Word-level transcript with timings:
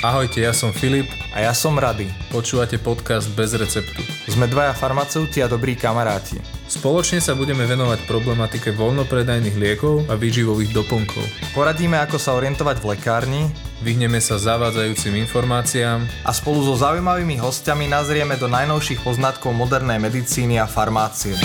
Ahojte, 0.00 0.40
ja 0.40 0.56
som 0.56 0.72
Filip. 0.72 1.12
A 1.36 1.44
ja 1.44 1.52
som 1.52 1.76
Rady. 1.76 2.08
Počúvate 2.32 2.80
podcast 2.80 3.28
Bez 3.36 3.52
receptu. 3.52 4.00
Sme 4.32 4.48
dvaja 4.48 4.72
farmaceuti 4.72 5.44
a 5.44 5.46
dobrí 5.46 5.76
kamaráti. 5.76 6.40
Spoločne 6.72 7.20
sa 7.20 7.36
budeme 7.36 7.68
venovať 7.68 8.08
problematike 8.08 8.72
voľnopredajných 8.80 9.60
liekov 9.60 10.08
a 10.08 10.16
výživových 10.16 10.72
doplnkov. 10.72 11.20
Poradíme, 11.52 12.00
ako 12.00 12.16
sa 12.16 12.32
orientovať 12.32 12.80
v 12.80 12.96
lekárni. 12.96 13.42
Vyhneme 13.84 14.24
sa 14.24 14.40
zavádzajúcim 14.40 15.20
informáciám. 15.20 16.08
A 16.24 16.32
spolu 16.32 16.64
so 16.64 16.80
zaujímavými 16.80 17.36
hostiami 17.36 17.84
nazrieme 17.84 18.40
do 18.40 18.48
najnovších 18.48 19.04
poznatkov 19.04 19.52
modernej 19.52 20.00
medicíny 20.00 20.56
a 20.56 20.64
farmácie. 20.64 21.36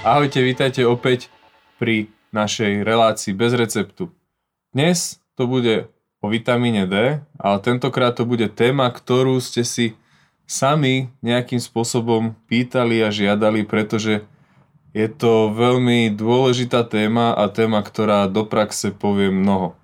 Ahojte, 0.00 0.40
vítajte 0.40 0.88
opäť 0.88 1.28
pri 1.76 2.08
našej 2.34 2.82
relácii 2.86 3.32
bez 3.34 3.52
receptu. 3.54 4.10
Dnes 4.70 5.18
to 5.34 5.50
bude 5.50 5.90
o 6.20 6.26
vitamíne 6.28 6.84
D, 6.86 7.24
ale 7.40 7.56
tentokrát 7.64 8.14
to 8.14 8.28
bude 8.28 8.46
téma, 8.52 8.92
ktorú 8.92 9.40
ste 9.40 9.64
si 9.64 9.96
sami 10.50 11.08
nejakým 11.22 11.62
spôsobom 11.62 12.34
pýtali 12.50 13.00
a 13.06 13.08
žiadali, 13.08 13.64
pretože 13.64 14.26
je 14.90 15.06
to 15.06 15.54
veľmi 15.54 16.10
dôležitá 16.10 16.82
téma 16.82 17.30
a 17.30 17.46
téma, 17.46 17.78
ktorá 17.80 18.26
do 18.26 18.42
praxe 18.42 18.90
povie 18.90 19.30
mnoho. 19.30 19.78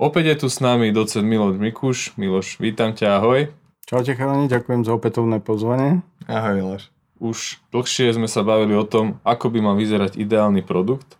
Opäť 0.00 0.24
je 0.32 0.36
tu 0.44 0.48
s 0.48 0.64
nami 0.64 0.88
docent 0.94 1.26
Miloš 1.26 1.60
Mikuš. 1.60 1.98
Miloš, 2.16 2.56
vítam 2.56 2.96
ťa, 2.96 3.20
ahoj. 3.20 3.52
Čaute 3.84 4.16
chalani, 4.16 4.48
ďakujem 4.48 4.88
za 4.88 4.96
opätovné 4.96 5.44
pozvanie. 5.44 6.00
Ahoj 6.24 6.54
Miloš. 6.56 6.82
Už 7.18 7.60
dlhšie 7.74 8.14
sme 8.14 8.30
sa 8.30 8.46
bavili 8.46 8.72
o 8.78 8.86
tom, 8.86 9.20
ako 9.26 9.52
by 9.52 9.58
mal 9.60 9.74
vyzerať 9.76 10.16
ideálny 10.16 10.64
produkt 10.64 11.18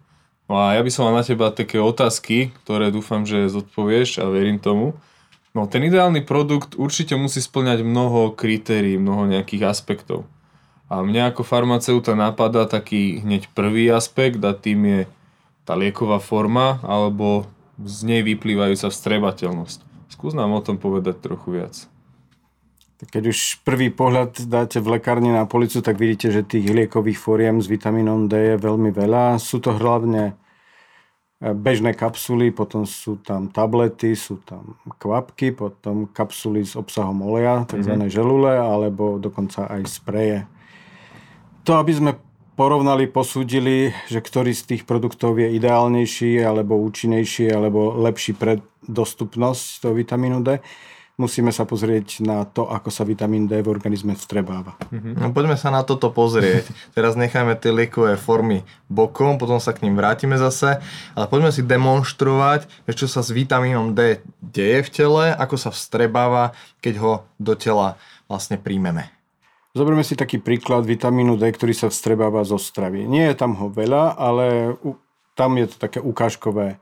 No 0.48 0.56
a 0.56 0.74
ja 0.74 0.80
by 0.80 0.88
som 0.88 1.04
mal 1.06 1.20
na 1.20 1.24
teba 1.24 1.52
také 1.52 1.76
otázky, 1.76 2.56
ktoré 2.64 2.88
dúfam, 2.88 3.28
že 3.28 3.52
zodpovieš 3.52 4.24
a 4.24 4.32
verím 4.32 4.56
tomu. 4.56 4.96
No 5.52 5.68
ten 5.68 5.84
ideálny 5.84 6.24
produkt 6.24 6.72
určite 6.80 7.16
musí 7.20 7.44
splňať 7.44 7.84
mnoho 7.84 8.32
kritérií, 8.32 8.96
mnoho 8.96 9.28
nejakých 9.28 9.68
aspektov. 9.68 10.24
A 10.88 11.04
mňa 11.04 11.36
ako 11.36 11.44
farmaceuta 11.44 12.16
napadá 12.16 12.64
taký 12.64 13.20
hneď 13.20 13.52
prvý 13.52 13.92
aspekt 13.92 14.40
a 14.40 14.56
tým 14.56 14.88
je 14.88 15.00
tá 15.68 15.76
lieková 15.76 16.16
forma 16.16 16.80
alebo 16.80 17.44
z 17.76 18.08
nej 18.08 18.20
vyplývajúca 18.24 18.88
vstrebateľnosť. 18.88 19.84
Skús 20.08 20.32
nám 20.32 20.56
o 20.56 20.64
tom 20.64 20.80
povedať 20.80 21.20
trochu 21.20 21.60
viac. 21.60 21.84
Keď 22.98 23.30
už 23.30 23.62
prvý 23.62 23.94
pohľad 23.94 24.50
dáte 24.50 24.82
v 24.82 24.98
lekárni 24.98 25.30
na 25.30 25.46
policu, 25.46 25.78
tak 25.78 26.02
vidíte, 26.02 26.34
že 26.34 26.42
tých 26.42 26.66
liekových 26.66 27.14
fóriem 27.14 27.62
s 27.62 27.70
vitamínom 27.70 28.26
D 28.26 28.34
je 28.34 28.56
veľmi 28.58 28.90
veľa. 28.90 29.38
Sú 29.38 29.62
to 29.62 29.70
hlavne 29.70 30.34
e, 31.38 31.54
bežné 31.54 31.94
kapsuly, 31.94 32.50
potom 32.50 32.82
sú 32.82 33.22
tam 33.22 33.54
tablety, 33.54 34.18
sú 34.18 34.42
tam 34.42 34.74
kvapky, 34.98 35.54
potom 35.54 36.10
kapsuly 36.10 36.66
s 36.66 36.74
obsahom 36.74 37.22
oleja, 37.22 37.62
tzv. 37.70 37.86
Mm-hmm. 37.86 38.10
želule, 38.10 38.58
alebo 38.58 39.22
dokonca 39.22 39.70
aj 39.70 39.86
spreje. 39.86 40.38
To, 41.70 41.78
aby 41.78 41.94
sme 41.94 42.12
porovnali, 42.58 43.06
posúdili, 43.06 43.94
že 44.10 44.18
ktorý 44.18 44.50
z 44.50 44.74
tých 44.74 44.82
produktov 44.82 45.38
je 45.38 45.54
ideálnejší, 45.54 46.42
alebo 46.42 46.74
účinnejší, 46.82 47.54
alebo 47.54 47.94
lepší 47.94 48.34
pre 48.34 48.58
dostupnosť 48.82 49.86
toho 49.86 49.94
vitamínu 49.94 50.42
D, 50.42 50.58
musíme 51.18 51.50
sa 51.50 51.66
pozrieť 51.66 52.22
na 52.22 52.46
to, 52.46 52.70
ako 52.70 52.94
sa 52.94 53.02
vitamín 53.02 53.50
D 53.50 53.58
v 53.58 53.68
organizme 53.68 54.14
vstrebáva. 54.14 54.78
No, 54.94 55.34
poďme 55.34 55.58
sa 55.58 55.74
na 55.74 55.82
toto 55.82 56.14
pozrieť. 56.14 56.70
Teraz 56.94 57.18
necháme 57.18 57.58
tie 57.58 57.74
liekové 57.74 58.14
formy 58.14 58.62
bokom, 58.86 59.36
potom 59.36 59.58
sa 59.58 59.74
k 59.74 59.82
ním 59.82 59.98
vrátime 59.98 60.38
zase, 60.38 60.78
ale 61.18 61.26
poďme 61.26 61.50
si 61.50 61.66
demonstrovať, 61.66 62.70
čo 62.94 63.10
sa 63.10 63.26
s 63.26 63.34
vitamínom 63.34 63.98
D 63.98 64.22
deje 64.38 64.86
v 64.86 64.90
tele, 64.94 65.24
ako 65.34 65.58
sa 65.58 65.74
vstrebáva, 65.74 66.54
keď 66.78 66.94
ho 67.02 67.12
do 67.36 67.58
tela 67.58 67.98
vlastne 68.30 68.54
príjmeme. 68.54 69.10
Zoberme 69.74 70.06
si 70.06 70.14
taký 70.14 70.38
príklad 70.38 70.86
vitamínu 70.86 71.34
D, 71.34 71.50
ktorý 71.50 71.74
sa 71.74 71.90
vstrebáva 71.90 72.46
zo 72.46 72.56
stravy. 72.56 73.04
Nie 73.04 73.34
je 73.34 73.36
tam 73.36 73.58
ho 73.58 73.66
veľa, 73.68 74.16
ale 74.16 74.78
tam 75.34 75.58
je 75.58 75.66
to 75.70 75.76
také 75.82 75.98
ukážkové 75.98 76.78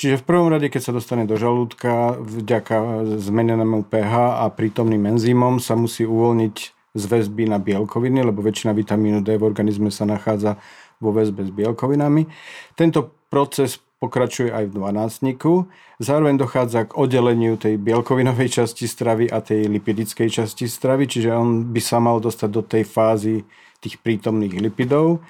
Čiže 0.00 0.18
v 0.18 0.26
prvom 0.26 0.48
rade, 0.50 0.66
keď 0.66 0.82
sa 0.82 0.96
dostane 0.96 1.28
do 1.28 1.38
žalúdka, 1.38 2.18
vďaka 2.18 3.06
zmenenému 3.22 3.86
pH 3.86 4.42
a 4.42 4.50
prítomným 4.50 5.14
enzymom 5.14 5.62
sa 5.62 5.78
musí 5.78 6.02
uvoľniť 6.02 6.56
z 6.92 7.04
väzby 7.08 7.48
na 7.48 7.56
bielkoviny, 7.56 8.20
lebo 8.20 8.44
väčšina 8.44 8.76
vitamínu 8.76 9.24
D 9.24 9.40
v 9.40 9.46
organizme 9.46 9.88
sa 9.88 10.04
nachádza 10.04 10.60
vo 11.00 11.14
väzbe 11.14 11.46
s 11.46 11.50
bielkovinami. 11.54 12.28
Tento 12.76 13.14
proces 13.32 13.80
pokračuje 14.02 14.50
aj 14.50 14.68
v 14.68 14.76
dvanáctniku. 14.82 15.70
Zároveň 16.02 16.34
dochádza 16.34 16.90
k 16.90 16.98
oddeleniu 16.98 17.54
tej 17.54 17.78
bielkovinovej 17.78 18.60
časti 18.60 18.90
stravy 18.90 19.30
a 19.30 19.38
tej 19.38 19.70
lipidickej 19.70 20.28
časti 20.42 20.66
stravy, 20.66 21.06
čiže 21.06 21.30
on 21.30 21.70
by 21.70 21.78
sa 21.78 22.02
mal 22.02 22.18
dostať 22.18 22.50
do 22.50 22.62
tej 22.66 22.82
fázy 22.82 23.46
tých 23.78 24.02
prítomných 24.02 24.58
lipidov 24.58 25.22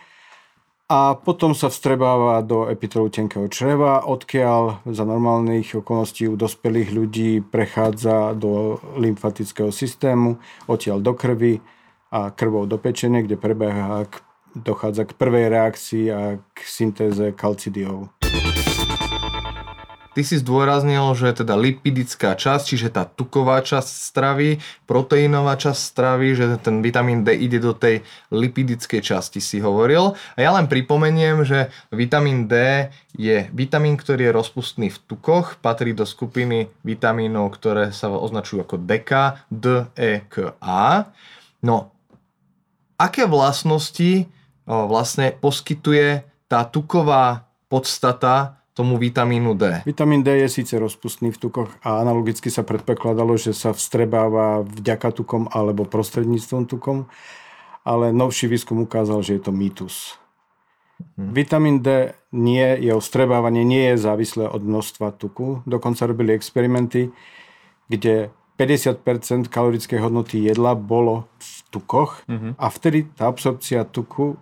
a 0.90 1.14
potom 1.14 1.54
sa 1.54 1.70
vstrebáva 1.70 2.42
do 2.42 2.66
epitelu 2.68 3.08
tenkého 3.08 3.46
čreva, 3.48 4.02
odkiaľ 4.04 4.84
za 4.88 5.04
normálnych 5.06 5.78
okolností 5.78 6.28
u 6.28 6.36
dospelých 6.36 6.90
ľudí 6.92 7.30
prechádza 7.40 8.36
do 8.36 8.82
lymfatického 8.98 9.70
systému, 9.72 10.36
odtiaľ 10.68 10.98
do 11.00 11.12
krvi 11.16 11.62
a 12.12 12.28
krvou 12.34 12.68
do 12.68 12.76
pečene, 12.76 13.24
kde 13.24 13.40
prebieha, 13.40 14.04
dochádza 14.52 15.08
k 15.08 15.16
prvej 15.16 15.48
reakcii 15.48 16.04
a 16.12 16.20
k 16.52 16.58
syntéze 16.60 17.32
kalcidiov. 17.32 18.21
Ty 20.12 20.22
si 20.28 20.36
zdôraznil, 20.36 21.08
že 21.16 21.32
teda 21.32 21.56
lipidická 21.56 22.36
časť, 22.36 22.64
čiže 22.68 22.88
tá 22.92 23.08
tuková 23.08 23.64
časť 23.64 23.88
stravy, 24.12 24.60
proteínová 24.84 25.56
časť 25.56 25.80
stravy, 25.80 26.36
že 26.36 26.44
ten 26.60 26.84
vitamín 26.84 27.24
D 27.24 27.32
ide 27.32 27.56
do 27.56 27.72
tej 27.72 28.04
lipidickej 28.28 29.00
časti, 29.00 29.40
si 29.40 29.64
hovoril. 29.64 30.12
A 30.36 30.38
ja 30.38 30.52
len 30.52 30.68
pripomeniem, 30.68 31.48
že 31.48 31.72
vitamín 31.88 32.44
D 32.44 32.88
je 33.16 33.48
vitamín, 33.56 33.96
ktorý 33.96 34.28
je 34.28 34.36
rozpustný 34.36 34.88
v 34.92 35.00
tukoch, 35.08 35.56
patrí 35.64 35.96
do 35.96 36.04
skupiny 36.04 36.68
vitamínov, 36.84 37.56
ktoré 37.56 37.88
sa 37.96 38.12
označujú 38.12 38.68
ako 38.68 38.76
DK, 38.84 39.10
D, 39.48 39.88
E, 39.96 40.28
K, 40.28 40.60
A. 40.60 41.08
No, 41.64 41.88
aké 43.00 43.24
vlastnosti 43.24 44.28
vlastne 44.68 45.34
poskytuje 45.34 46.22
tá 46.52 46.68
tuková 46.68 47.48
podstata 47.72 48.61
tomu 48.72 48.96
vitamínu 48.96 49.54
D. 49.54 49.84
Vitamín 49.84 50.24
D 50.24 50.32
je 50.44 50.48
síce 50.48 50.72
rozpustný 50.80 51.28
v 51.32 51.38
tukoch 51.38 51.70
a 51.84 52.00
analogicky 52.00 52.48
sa 52.48 52.64
predpokladalo, 52.64 53.36
že 53.36 53.52
sa 53.52 53.76
vstrebáva 53.76 54.64
vďaka 54.64 55.12
tukom 55.12 55.48
alebo 55.52 55.84
prostredníctvom 55.84 56.64
tukom, 56.64 57.04
ale 57.84 58.16
novší 58.16 58.48
výskum 58.48 58.80
ukázal, 58.88 59.20
že 59.20 59.36
je 59.36 59.42
to 59.44 59.52
mýtus. 59.52 60.16
Hmm. 61.18 61.36
Vitamín 61.36 61.84
D 61.84 62.16
nie, 62.32 62.64
jeho 62.80 63.02
vstrebávanie 63.02 63.66
nie 63.66 63.92
je 63.92 63.96
závislé 64.08 64.48
od 64.48 64.62
množstva 64.64 65.20
tuku. 65.20 65.60
Dokonca 65.68 66.08
robili 66.08 66.32
experimenty, 66.32 67.12
kde 67.92 68.32
50% 68.56 69.52
kalorickej 69.52 69.98
hodnoty 70.00 70.40
jedla 70.40 70.72
bolo 70.78 71.28
v 71.36 71.50
tukoch 71.68 72.24
hmm. 72.24 72.56
a 72.56 72.66
vtedy 72.72 73.10
tá 73.12 73.28
absorpcia 73.28 73.84
tuku 73.84 74.38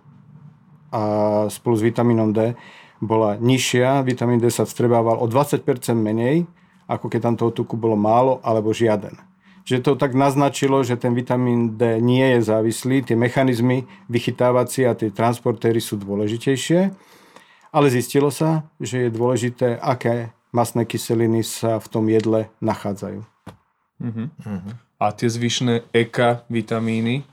a 0.91 1.01
spolu 1.47 1.75
s 1.79 1.83
vitamínom 1.83 2.31
D 2.35 2.55
bola 3.01 3.35
nižšia, 3.41 4.05
vitamín 4.05 4.37
D 4.37 4.53
sa 4.53 4.63
vstrebával 4.63 5.17
o 5.17 5.25
20% 5.25 5.65
menej, 5.97 6.45
ako 6.85 7.09
keď 7.09 7.19
tam 7.25 7.35
toho 7.35 7.51
tuku 7.51 7.73
bolo 7.75 7.97
málo 7.97 8.37
alebo 8.45 8.69
žiaden. 8.71 9.17
Čiže 9.65 9.85
to 9.85 9.91
tak 9.97 10.17
naznačilo, 10.17 10.81
že 10.81 10.97
ten 10.97 11.13
vitamín 11.13 11.77
D 11.77 12.01
nie 12.01 12.37
je 12.37 12.45
závislý, 12.45 13.05
tie 13.05 13.17
mechanizmy 13.17 13.85
vychytávacie 14.09 14.89
a 14.89 14.97
tie 14.97 15.13
transportéry 15.13 15.81
sú 15.81 15.97
dôležitejšie, 16.01 16.93
ale 17.71 17.87
zistilo 17.93 18.33
sa, 18.33 18.65
že 18.81 19.07
je 19.07 19.09
dôležité, 19.13 19.77
aké 19.77 20.33
masné 20.51 20.83
kyseliny 20.83 21.45
sa 21.45 21.79
v 21.79 21.87
tom 21.87 22.05
jedle 22.11 22.51
nachádzajú. 22.59 23.23
Uh-huh. 24.01 24.27
Uh-huh. 24.27 24.73
A 25.01 25.05
tie 25.13 25.29
zvyšné 25.29 25.87
EK 25.93 26.45
vitamíny, 26.49 27.23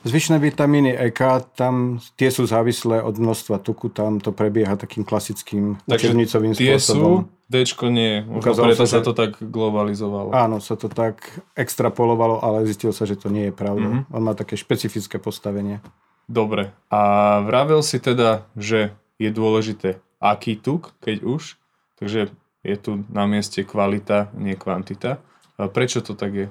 Zvyšné 0.00 0.40
vitamíny 0.40 0.96
EK, 0.96 1.44
tam 1.52 2.00
tie 2.16 2.32
sú 2.32 2.48
závislé 2.48 3.04
od 3.04 3.20
množstva 3.20 3.60
tuku, 3.60 3.92
tam 3.92 4.16
to 4.16 4.32
prebieha 4.32 4.72
takým 4.80 5.04
klasickým 5.04 5.76
učebnicovým 5.84 6.56
spôsobom. 6.56 7.28
sú, 7.28 7.38
Dčko 7.50 7.90
nie, 7.90 8.24
Ukázalo 8.24 8.70
preto 8.70 8.86
sa, 8.86 9.02
sa 9.02 9.04
to 9.04 9.12
tak 9.12 9.42
globalizovalo. 9.42 10.30
Áno, 10.32 10.62
sa 10.62 10.78
to 10.78 10.86
tak 10.86 11.20
extrapolovalo, 11.58 12.40
ale 12.40 12.64
zistilo 12.64 12.94
sa, 12.94 13.04
že 13.04 13.18
to 13.18 13.26
nie 13.28 13.50
je 13.50 13.54
pravda. 13.54 13.90
Mm-hmm. 13.90 14.14
On 14.14 14.22
má 14.22 14.32
také 14.38 14.54
špecifické 14.54 15.18
postavenie. 15.18 15.82
Dobre, 16.30 16.70
a 16.88 17.00
vravel 17.42 17.82
si 17.82 17.98
teda, 17.98 18.46
že 18.54 18.94
je 19.18 19.28
dôležité 19.34 19.98
aký 20.22 20.54
tuk, 20.54 20.94
keď 21.02 21.26
už, 21.26 21.58
takže 21.98 22.30
je 22.62 22.76
tu 22.78 23.02
na 23.10 23.26
mieste 23.26 23.66
kvalita, 23.66 24.30
nie 24.38 24.54
kvantita. 24.54 25.18
A 25.58 25.66
prečo 25.66 26.04
to 26.04 26.14
tak 26.14 26.32
je? 26.32 26.48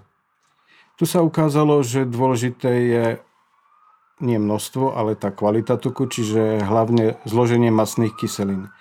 Tu 1.00 1.07
sa 1.07 1.24
ukázalo, 1.24 1.80
že 1.80 2.04
dôležité 2.04 2.72
je 2.75 3.06
nie 4.19 4.39
množstvo, 4.39 4.95
ale 4.95 5.16
tá 5.16 5.31
kvalita 5.31 5.80
tuku, 5.80 6.07
čiže 6.07 6.63
hlavne 6.63 7.19
zloženie 7.24 7.71
masných 7.71 8.16
kyselín. 8.16 8.71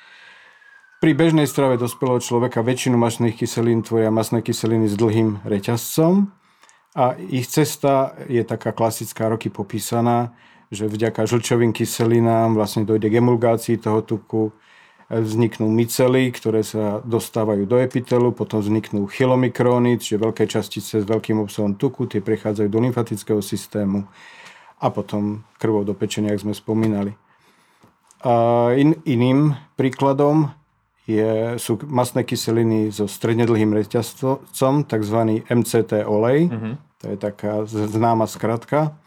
Pri 0.99 1.15
bežnej 1.15 1.47
strave 1.47 1.79
dospelého 1.79 2.19
človeka 2.19 2.59
väčšinu 2.59 2.99
masných 2.99 3.39
kyselín 3.39 3.87
tvoria 3.87 4.11
masné 4.11 4.43
kyseliny 4.43 4.91
s 4.91 4.99
dlhým 4.99 5.47
reťazcom 5.47 6.27
a 6.99 7.15
ich 7.15 7.47
cesta 7.47 8.19
je 8.27 8.43
taká 8.43 8.75
klasická, 8.75 9.31
roky 9.31 9.47
popísaná, 9.47 10.35
že 10.75 10.91
vďaka 10.91 11.23
žlčovým 11.23 11.71
kyselinám 11.71 12.59
vlastne 12.59 12.83
dojde 12.83 13.15
k 13.15 13.23
emulgácii 13.23 13.79
toho 13.79 14.03
tuku, 14.03 14.51
vzniknú 15.09 15.73
micely, 15.73 16.29
ktoré 16.29 16.61
sa 16.61 17.01
dostávajú 17.01 17.65
do 17.65 17.81
epitelu, 17.81 18.29
potom 18.35 18.61
vzniknú 18.61 19.09
chylomikróny, 19.09 19.97
čiže 19.97 20.21
veľké 20.21 20.45
častice 20.45 21.01
s 21.01 21.07
veľkým 21.09 21.41
obsahom 21.41 21.81
tuku, 21.81 22.05
tie 22.05 22.21
prechádzajú 22.21 22.69
do 22.69 22.81
lymfatického 22.85 23.41
systému 23.41 24.05
a 24.79 24.87
potom 24.95 25.43
krvou 25.59 25.83
do 25.83 25.95
pečenia, 25.95 26.35
ako 26.35 26.51
sme 26.51 26.55
spomínali. 26.55 27.13
A 28.23 28.71
in, 28.75 28.99
iným 29.07 29.55
príkladom 29.79 30.51
je, 31.09 31.57
sú 31.57 31.79
masné 31.87 32.27
kyseliny 32.27 32.93
so 32.93 33.09
stredne 33.09 33.49
dlhým 33.49 33.73
reťazcom, 33.73 34.85
tzv. 34.85 35.19
MCT 35.49 36.05
olej. 36.05 36.51
Mm-hmm. 36.51 36.75
To 36.99 37.05
je 37.15 37.17
taká 37.17 37.53
známa 37.65 38.27
skratka. 38.27 38.99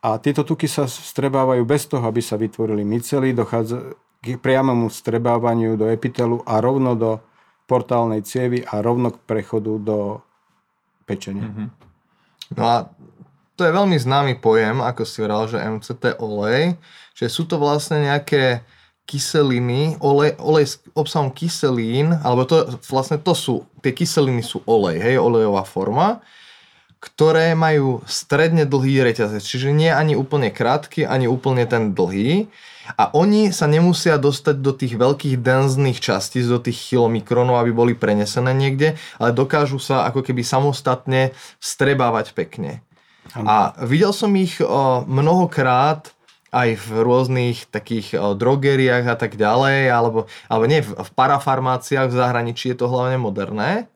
A 0.00 0.22
tieto 0.22 0.46
tuky 0.46 0.70
sa 0.70 0.86
strebávajú 0.86 1.66
bez 1.66 1.90
toho, 1.90 2.06
aby 2.06 2.22
sa 2.22 2.38
vytvorili 2.38 2.86
micely. 2.86 3.34
Dochádza 3.34 3.98
k 4.22 4.38
priamému 4.38 4.86
strebávaniu 4.86 5.74
do 5.74 5.90
epitelu 5.90 6.40
a 6.46 6.62
rovno 6.62 6.94
do 6.94 7.18
portálnej 7.66 8.22
cievy 8.22 8.62
a 8.62 8.78
rovno 8.78 9.10
k 9.10 9.18
prechodu 9.26 9.76
do 9.82 10.22
pečenia. 11.02 11.50
Mm-hmm. 11.50 11.68
No 12.54 12.62
a 12.62 12.76
to 13.56 13.64
je 13.64 13.72
veľmi 13.72 13.96
známy 13.96 14.38
pojem, 14.38 14.84
ako 14.84 15.02
si 15.08 15.18
vral, 15.24 15.48
že 15.48 15.56
MCT 15.56 16.20
olej, 16.20 16.76
že 17.16 17.26
sú 17.32 17.48
to 17.48 17.56
vlastne 17.56 18.04
nejaké 18.04 18.60
kyseliny, 19.08 19.96
olej, 20.02 20.36
olej 20.36 20.66
s 20.66 20.74
obsahom 20.92 21.32
kyselín, 21.32 22.12
alebo 22.20 22.44
to 22.44 22.68
vlastne 22.90 23.16
to 23.16 23.32
sú, 23.32 23.64
tie 23.80 23.94
kyseliny 23.94 24.42
sú 24.42 24.60
olej, 24.66 24.98
hej, 24.98 25.16
olejová 25.16 25.62
forma, 25.62 26.20
ktoré 26.98 27.54
majú 27.54 28.02
stredne 28.04 28.66
dlhý 28.66 29.06
reťazec, 29.06 29.40
čiže 29.40 29.70
nie 29.70 29.88
ani 29.88 30.18
úplne 30.18 30.50
krátky, 30.50 31.06
ani 31.06 31.30
úplne 31.30 31.62
ten 31.64 31.94
dlhý. 31.94 32.50
A 32.94 33.10
oni 33.14 33.50
sa 33.50 33.66
nemusia 33.66 34.14
dostať 34.14 34.62
do 34.62 34.70
tých 34.70 34.94
veľkých 34.94 35.42
denzných 35.42 35.98
častíc, 35.98 36.46
do 36.46 36.62
tých 36.62 36.94
kilomikronov, 36.94 37.58
aby 37.58 37.74
boli 37.74 37.94
prenesené 37.98 38.54
niekde, 38.54 38.94
ale 39.18 39.34
dokážu 39.34 39.82
sa 39.82 40.06
ako 40.06 40.22
keby 40.22 40.46
samostatne 40.46 41.34
strebávať 41.58 42.30
pekne. 42.30 42.85
A 43.34 43.74
videl 43.82 44.14
som 44.14 44.30
ich 44.36 44.62
mnohokrát 45.06 46.14
aj 46.54 46.78
v 46.78 46.88
rôznych 47.04 47.68
takých 47.68 48.16
drogeriách 48.38 49.04
a 49.12 49.16
tak 49.18 49.36
ďalej, 49.36 49.92
alebo, 49.92 50.30
alebo 50.48 50.64
nie, 50.64 50.80
v 50.80 51.10
parafarmáciách 51.12 52.08
v 52.08 52.16
zahraničí 52.16 52.72
je 52.72 52.78
to 52.80 52.88
hlavne 52.88 53.20
moderné. 53.20 53.90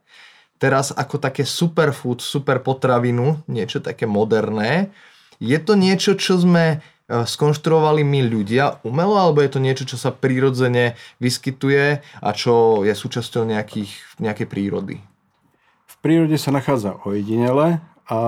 Teraz 0.61 0.93
ako 0.93 1.17
také 1.17 1.49
superfood, 1.49 2.21
super 2.21 2.61
potravinu, 2.61 3.41
niečo 3.49 3.81
také 3.81 4.05
moderné. 4.05 4.93
Je 5.41 5.57
to 5.57 5.73
niečo, 5.73 6.21
čo 6.21 6.37
sme 6.37 6.77
e, 6.77 7.25
skonštruovali 7.25 8.05
my 8.05 8.29
ľudia 8.29 8.85
umelo, 8.85 9.17
alebo 9.17 9.41
je 9.41 9.57
to 9.57 9.61
niečo, 9.63 9.89
čo 9.89 9.97
sa 9.97 10.13
prirodzene 10.13 11.01
vyskytuje 11.17 12.05
a 12.21 12.29
čo 12.37 12.85
je 12.85 12.93
súčasťou 12.93 13.49
nejakých, 13.49 14.21
nejakej 14.21 14.47
prírody? 14.53 15.01
V 15.89 15.95
prírode 16.05 16.37
sa 16.37 16.53
nachádza 16.53 17.01
ojedinele 17.09 17.81
a 18.11 18.19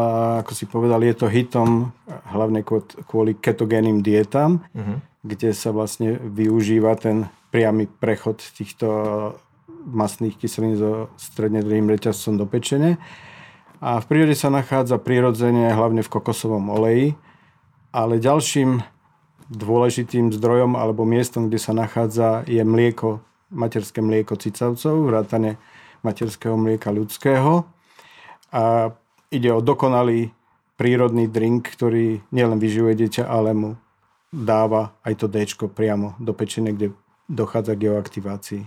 ako 0.47 0.53
si 0.55 0.71
povedal, 0.71 1.03
je 1.03 1.11
to 1.19 1.27
hitom 1.27 1.91
hlavne 2.31 2.63
kvôli 3.11 3.35
ketogénnym 3.35 3.99
dietám, 3.99 4.63
uh-huh. 4.71 5.03
kde 5.27 5.51
sa 5.51 5.75
vlastne 5.75 6.23
využíva 6.23 6.95
ten 6.95 7.27
priamy 7.51 7.91
prechod 7.91 8.39
týchto 8.39 8.87
masných 9.83 10.39
kyselín 10.39 10.79
so 10.79 11.11
stredne 11.19 11.67
dlhým 11.67 11.91
reťazcom 11.91 12.39
do 12.39 12.47
pečene. 12.47 13.03
A 13.83 13.99
v 13.99 14.07
prírode 14.07 14.39
sa 14.39 14.55
nachádza 14.55 15.03
prirodzene 15.03 15.75
hlavne 15.75 16.07
v 16.07 16.13
kokosovom 16.15 16.71
oleji, 16.71 17.19
ale 17.91 18.23
ďalším 18.23 18.87
dôležitým 19.51 20.31
zdrojom 20.31 20.79
alebo 20.79 21.03
miestom, 21.03 21.51
kde 21.51 21.59
sa 21.59 21.75
nachádza, 21.75 22.47
je 22.47 22.63
mlieko, 22.63 23.19
materské 23.51 23.99
mlieko 23.99 24.39
cicavcov, 24.39 25.11
vrátane 25.11 25.59
materského 26.07 26.55
mlieka 26.55 26.95
ľudského. 26.95 27.67
A 28.55 28.95
ide 29.33 29.49
o 29.49 29.65
dokonalý 29.65 30.31
prírodný 30.77 31.25
drink, 31.27 31.73
ktorý 31.73 32.21
nielen 32.29 32.61
vyživuje 32.61 32.95
dieťa, 33.01 33.25
ale 33.25 33.57
mu 33.57 33.71
dáva 34.29 34.93
aj 35.05 35.25
to 35.25 35.27
D 35.29 35.49
priamo 35.73 36.15
do 36.21 36.37
pečene, 36.37 36.77
kde 36.77 36.93
dochádza 37.33 37.73
k 37.77 37.89
jeho 37.89 37.97
aktivácii. 37.97 38.63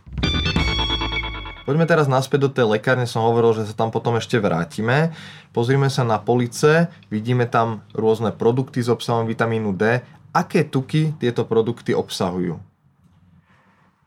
Poďme 1.65 1.89
teraz 1.89 2.05
naspäť 2.05 2.45
do 2.45 2.49
tej 2.53 2.77
lekárne, 2.77 3.09
som 3.09 3.25
hovoril, 3.25 3.57
že 3.57 3.65
sa 3.65 3.73
tam 3.73 3.89
potom 3.89 4.21
ešte 4.21 4.37
vrátime. 4.37 5.17
Pozrime 5.49 5.89
sa 5.89 6.05
na 6.05 6.21
police, 6.21 6.93
vidíme 7.09 7.49
tam 7.49 7.81
rôzne 7.89 8.29
produkty 8.29 8.85
s 8.85 8.89
obsahom 8.89 9.25
vitamínu 9.25 9.73
D. 9.73 10.05
Aké 10.29 10.61
tuky 10.61 11.17
tieto 11.17 11.41
produkty 11.41 11.97
obsahujú? 11.97 12.61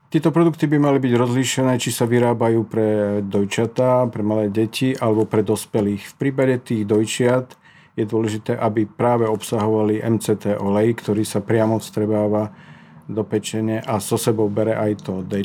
Tieto 0.09 0.33
produkty 0.33 0.65
by 0.65 0.81
mali 0.81 0.99
byť 1.05 1.13
rozlíšené, 1.21 1.77
či 1.77 1.93
sa 1.93 2.09
vyrábajú 2.09 2.65
pre 2.65 3.21
dojčatá, 3.21 4.09
pre 4.09 4.25
malé 4.25 4.49
deti 4.49 4.97
alebo 4.97 5.29
pre 5.29 5.45
dospelých. 5.45 6.01
V 6.01 6.15
prípade 6.17 6.57
tých 6.65 6.89
dojčiat 6.89 7.61
je 7.93 8.09
dôležité, 8.09 8.57
aby 8.57 8.89
práve 8.89 9.29
obsahovali 9.29 10.01
MCT 10.01 10.57
olej, 10.57 10.97
ktorý 10.97 11.29
sa 11.29 11.45
priamo 11.45 11.77
vstrebáva 11.77 12.57
do 13.05 13.21
pečenia 13.21 13.85
a 13.85 14.01
so 14.01 14.17
sebou 14.17 14.49
bere 14.49 14.73
aj 14.81 15.05
to 15.05 15.21
D. 15.21 15.45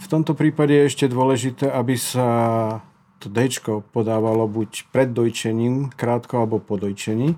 V 0.00 0.06
tomto 0.08 0.32
prípade 0.32 0.72
je 0.72 0.88
ešte 0.88 1.04
dôležité, 1.12 1.68
aby 1.68 2.00
sa 2.00 2.28
to 3.20 3.28
D 3.28 3.44
podávalo 3.92 4.48
buď 4.48 4.88
pred 4.88 5.12
dojčením, 5.12 5.92
krátko 5.92 6.40
alebo 6.40 6.64
po 6.64 6.80
dojčení 6.80 7.36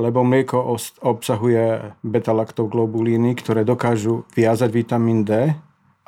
lebo 0.00 0.24
mlieko 0.24 0.56
obsahuje 1.04 1.94
beta-laktoglobulíny, 2.00 3.36
ktoré 3.36 3.62
dokážu 3.62 4.24
viazať 4.32 4.70
vitamín 4.72 5.22
D 5.22 5.52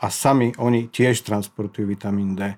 a 0.03 0.07
sami 0.09 0.57
oni 0.57 0.89
tiež 0.89 1.23
transportujú 1.23 1.87
vitamín 1.87 2.35
D. 2.35 2.57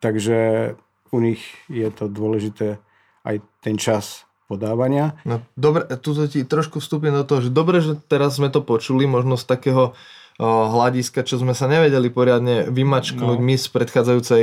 Takže 0.00 0.72
u 1.14 1.18
nich 1.22 1.44
je 1.70 1.86
to 1.92 2.10
dôležité 2.10 2.82
aj 3.22 3.44
ten 3.62 3.78
čas 3.78 4.26
podávania. 4.50 5.16
No 5.24 5.40
dobre, 5.56 5.88
tu 6.00 6.12
ti 6.28 6.44
trošku 6.44 6.82
vstúpim 6.82 7.14
do 7.14 7.24
toho, 7.24 7.40
že 7.44 7.50
dobre, 7.54 7.80
že 7.80 7.96
teraz 7.96 8.36
sme 8.36 8.52
to 8.52 8.60
počuli, 8.60 9.08
možno 9.08 9.40
z 9.40 9.48
takého 9.48 9.92
o, 9.92 10.44
hľadiska, 10.44 11.24
čo 11.24 11.40
sme 11.40 11.56
sa 11.56 11.70
nevedeli 11.70 12.12
poriadne 12.12 12.68
vymačknúť 12.68 13.38
no. 13.40 13.44
my 13.44 13.54
z 13.56 13.66
predchádzajúcej 13.72 14.42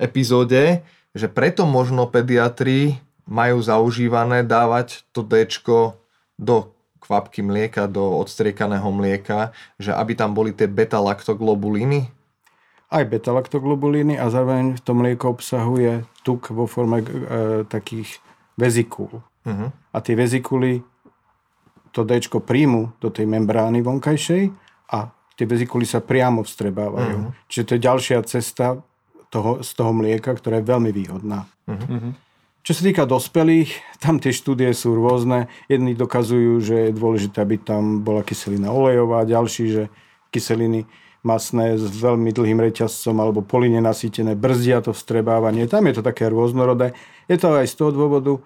epizóde, 0.00 0.86
že 1.12 1.26
preto 1.28 1.68
možno 1.68 2.08
pediatri 2.08 2.96
majú 3.28 3.60
zaužívané 3.60 4.42
dávať 4.42 5.04
to 5.12 5.20
D 5.20 5.44
do 6.40 6.72
kvapky 6.98 7.44
mlieka, 7.44 7.86
do 7.86 8.20
odstriekaného 8.24 8.88
mlieka, 8.88 9.52
že 9.76 9.92
aby 9.92 10.16
tam 10.16 10.32
boli 10.32 10.56
tie 10.56 10.66
beta-laktoglobulíny? 10.66 12.08
Aj 12.88 13.04
beta-laktoglobulíny 13.04 14.16
a 14.16 14.32
zároveň 14.32 14.80
to 14.80 14.96
mlieko 14.96 15.36
obsahuje 15.36 16.08
tuk 16.24 16.48
vo 16.48 16.64
forme 16.64 17.04
e, 17.04 17.08
takých 17.68 18.16
vezikúl. 18.56 19.20
Uh-huh. 19.44 19.68
A 19.92 19.96
tie 20.00 20.16
vezikuly 20.16 20.80
to 21.92 22.04
D 22.04 22.20
príjmu 22.20 22.96
do 23.00 23.08
tej 23.08 23.28
membrány 23.28 23.84
vonkajšej 23.84 24.52
a 24.92 25.12
tie 25.36 25.46
vezikuly 25.48 25.84
sa 25.84 26.00
priamo 26.00 26.44
vstrebávajú. 26.44 27.18
Uh-huh. 27.28 27.46
Čiže 27.48 27.64
to 27.64 27.72
je 27.76 27.86
ďalšia 27.88 28.18
cesta 28.24 28.80
toho, 29.28 29.60
z 29.60 29.70
toho 29.76 29.92
mlieka, 29.92 30.32
ktorá 30.32 30.60
je 30.60 30.68
veľmi 30.68 30.90
výhodná. 30.92 31.44
Uh-huh. 31.68 32.12
Čo 32.68 32.76
sa 32.76 32.84
týka 32.84 33.08
dospelých, 33.08 33.96
tam 33.96 34.20
tie 34.20 34.28
štúdie 34.28 34.68
sú 34.76 34.92
rôzne. 34.92 35.48
Jedni 35.72 35.96
dokazujú, 35.96 36.60
že 36.60 36.92
je 36.92 36.92
dôležité, 36.92 37.40
aby 37.40 37.56
tam 37.56 38.04
bola 38.04 38.20
kyselina 38.20 38.68
olejová, 38.68 39.24
ďalší, 39.24 39.64
že 39.72 39.82
kyseliny 40.28 40.84
masné 41.24 41.80
s 41.80 41.88
veľmi 41.88 42.28
dlhým 42.28 42.60
reťazcom 42.60 43.24
alebo 43.24 43.40
nasýtené 43.40 44.36
brzdia 44.36 44.84
to 44.84 44.92
vstrebávanie. 44.92 45.64
Tam 45.64 45.88
je 45.88 45.96
to 45.96 46.02
také 46.04 46.28
rôznorodé. 46.28 46.92
Je 47.24 47.40
to 47.40 47.56
aj 47.56 47.72
z 47.72 47.74
toho 47.80 47.88
dôvodu 47.88 48.36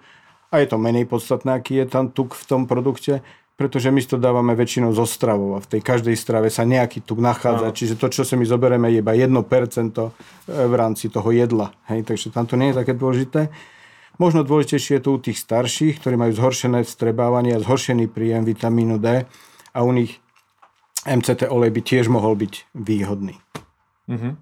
a 0.55 0.63
je 0.63 0.71
to 0.71 0.79
menej 0.79 1.03
podstatné, 1.03 1.59
aký 1.59 1.83
je 1.83 1.91
tam 1.91 2.07
tuk 2.07 2.31
v 2.31 2.47
tom 2.47 2.63
produkte, 2.63 3.19
pretože 3.59 3.91
my 3.91 3.99
to 4.07 4.15
dávame 4.15 4.55
väčšinou 4.55 4.95
zo 4.95 5.03
stravou 5.03 5.59
a 5.59 5.59
v 5.59 5.67
tej 5.67 5.81
každej 5.83 6.15
strave 6.15 6.47
sa 6.47 6.63
nejaký 6.63 7.03
tuk 7.03 7.19
nachádza. 7.19 7.67
No. 7.67 7.75
Čiže 7.75 7.99
to, 7.99 8.07
čo 8.07 8.23
si 8.23 8.39
my 8.39 8.47
zoberieme, 8.47 8.87
je 8.87 9.03
iba 9.03 9.11
1% 9.11 9.35
v 10.47 10.73
rámci 10.79 11.11
toho 11.11 11.27
jedla. 11.27 11.75
Hej, 11.91 12.07
takže 12.07 12.31
tam 12.31 12.47
to 12.47 12.55
nie 12.55 12.71
je 12.71 12.79
také 12.79 12.95
dôležité. 12.95 13.51
Možno 14.21 14.45
dôležitejšie 14.45 15.01
je 15.01 15.03
to 15.03 15.17
u 15.17 15.19
tých 15.19 15.41
starších, 15.41 15.97
ktorí 15.97 16.15
majú 16.17 16.37
zhoršené 16.37 16.85
vstrebávanie 16.85 17.57
a 17.57 17.63
zhoršený 17.63 18.13
príjem 18.13 18.45
vitamínu 18.45 19.01
D 19.01 19.25
a 19.73 19.79
u 19.81 19.91
nich 19.93 20.21
MCT 21.03 21.49
olej 21.49 21.73
by 21.73 21.81
tiež 21.81 22.07
mohol 22.13 22.37
byť 22.37 22.53
výhodný. 22.77 23.35
Mm-hmm. 24.07 24.33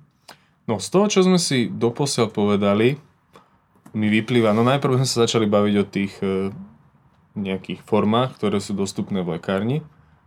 No 0.70 0.78
z 0.78 0.88
toho, 0.92 1.06
čo 1.08 1.24
sme 1.24 1.40
si 1.40 1.72
doposiaľ 1.72 2.30
povedali, 2.30 3.00
mi 3.92 4.08
vyplýva, 4.08 4.56
no 4.56 4.64
najprv 4.64 5.02
sme 5.02 5.08
sa 5.08 5.24
začali 5.28 5.48
baviť 5.48 5.76
o 5.80 5.86
tých 5.86 6.14
e, 6.24 6.56
nejakých 7.36 7.84
formách, 7.84 8.40
ktoré 8.40 8.64
sú 8.64 8.72
dostupné 8.72 9.20
v 9.20 9.36
lekárni 9.40 9.78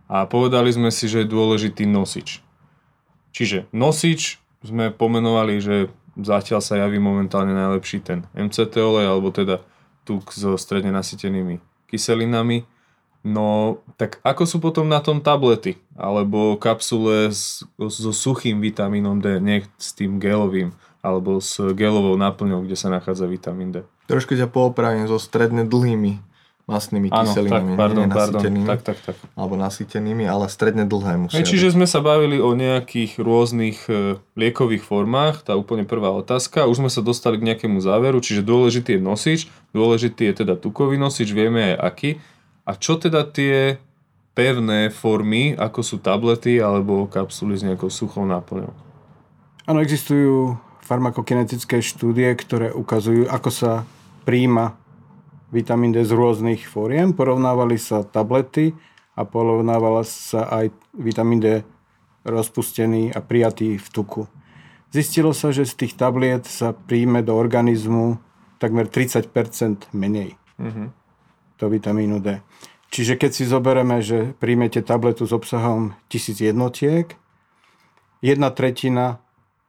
a 0.05 0.29
povedali 0.29 0.69
sme 0.69 0.93
si, 0.93 1.09
že 1.09 1.25
je 1.25 1.33
dôležitý 1.33 1.89
nosič. 1.89 2.45
Čiže 3.33 3.65
nosič 3.73 4.37
sme 4.61 4.93
pomenovali, 4.93 5.57
že 5.61 5.75
zatiaľ 6.19 6.63
sa 6.63 6.79
javí 6.79 6.99
momentálne 6.99 7.51
najlepší 7.51 8.03
ten 8.03 8.23
MCT 8.35 8.79
olej, 8.79 9.05
alebo 9.11 9.31
teda 9.31 9.61
tuk 10.07 10.31
so 10.31 10.55
stredne 10.55 10.93
nasytenými 10.95 11.59
kyselinami. 11.91 12.63
No, 13.25 13.81
tak 13.97 14.21
ako 14.21 14.43
sú 14.45 14.57
potom 14.61 14.85
na 14.85 15.01
tom 15.01 15.17
tablety? 15.17 15.81
Alebo 15.97 16.61
kapsule 16.61 17.33
s, 17.33 17.65
so 17.75 18.13
suchým 18.13 18.61
vitamínom 18.61 19.17
D, 19.17 19.41
nie 19.41 19.65
s 19.81 19.97
tým 19.97 20.21
gelovým, 20.21 20.77
alebo 21.01 21.41
s 21.41 21.57
gelovou 21.73 22.13
náplňou, 22.21 22.61
kde 22.69 22.77
sa 22.77 22.93
nachádza 22.93 23.25
vitamín 23.25 23.73
D. 23.73 23.81
Trošku 24.05 24.37
ťa 24.37 24.45
poopravím 24.45 25.09
so 25.09 25.17
stredne 25.17 25.65
dlhými 25.65 26.21
masnými 26.65 27.13
Áno, 27.13 27.29
tak, 27.29 27.45
kyselinami, 27.45 27.77
pardon, 27.77 28.09
nie 28.09 28.09
pardon, 28.09 28.41
tak, 28.65 28.81
tak, 28.81 28.97
tak. 29.05 29.17
alebo 29.37 29.53
nasýtenými, 29.53 30.25
ale 30.25 30.49
stredne 30.49 30.89
dlhé 30.89 31.13
musia 31.21 31.37
Hej, 31.37 31.53
čiže 31.53 31.77
sme 31.77 31.85
sa 31.85 32.01
bavili 32.01 32.41
o 32.41 32.57
nejakých 32.57 33.21
rôznych 33.21 33.85
e, 33.85 34.17
liekových 34.33 34.81
formách, 34.81 35.45
tá 35.45 35.53
úplne 35.53 35.85
prvá 35.85 36.09
otázka. 36.09 36.65
Už 36.65 36.81
sme 36.81 36.89
sa 36.89 37.05
dostali 37.05 37.37
k 37.37 37.53
nejakému 37.53 37.77
záveru, 37.77 38.17
čiže 38.17 38.41
dôležitý 38.41 38.97
je 38.97 39.01
nosič, 39.01 39.39
dôležitý 39.77 40.33
je 40.33 40.33
teda 40.41 40.57
tukový 40.57 40.97
nosič, 40.97 41.29
vieme 41.37 41.73
aj 41.73 41.75
aký. 41.85 42.11
A 42.65 42.73
čo 42.73 42.97
teda 42.97 43.29
tie 43.29 43.77
pevné 44.33 44.89
formy, 44.89 45.53
ako 45.53 45.85
sú 45.85 46.01
tablety 46.01 46.57
alebo 46.57 47.05
kapsuly 47.05 47.53
s 47.53 47.61
nejakou 47.61 47.93
suchou 47.93 48.25
náplňou? 48.25 48.73
Áno, 49.69 49.79
existujú 49.85 50.57
farmakokinetické 50.81 51.81
štúdie, 51.81 52.29
ktoré 52.33 52.73
ukazujú, 52.73 53.29
ako 53.29 53.49
sa 53.53 53.71
príjma 54.25 54.77
vitamín 55.51 55.93
D 55.93 56.01
z 56.05 56.11
rôznych 56.11 56.65
fóriem. 56.65 57.13
Porovnávali 57.13 57.77
sa 57.77 58.01
tablety 58.05 58.73
a 59.15 59.23
porovnávala 59.23 60.03
sa 60.03 60.47
aj 60.49 60.71
vitamín 60.95 61.39
D 61.39 61.61
rozpustený 62.25 63.13
a 63.13 63.21
prijatý 63.21 63.77
v 63.77 63.87
tuku. 63.93 64.21
Zistilo 64.89 65.35
sa, 65.35 65.51
že 65.51 65.67
z 65.67 65.85
tých 65.85 65.93
tabliet 65.99 66.47
sa 66.47 66.73
príjme 66.73 67.21
do 67.21 67.35
organizmu 67.35 68.17
takmer 68.57 68.87
30% 68.87 69.91
menej 69.91 70.39
Mhm. 70.55 70.91
to 71.59 71.67
vitamínu 71.67 72.19
D. 72.23 72.39
Čiže 72.89 73.19
keď 73.19 73.31
si 73.35 73.43
zoberieme, 73.43 73.99
že 73.99 74.31
príjmete 74.39 74.79
tabletu 74.79 75.27
s 75.27 75.35
obsahom 75.35 75.99
1000 76.07 76.39
jednotiek, 76.39 77.11
jedna 78.23 78.49
tretina 78.55 79.19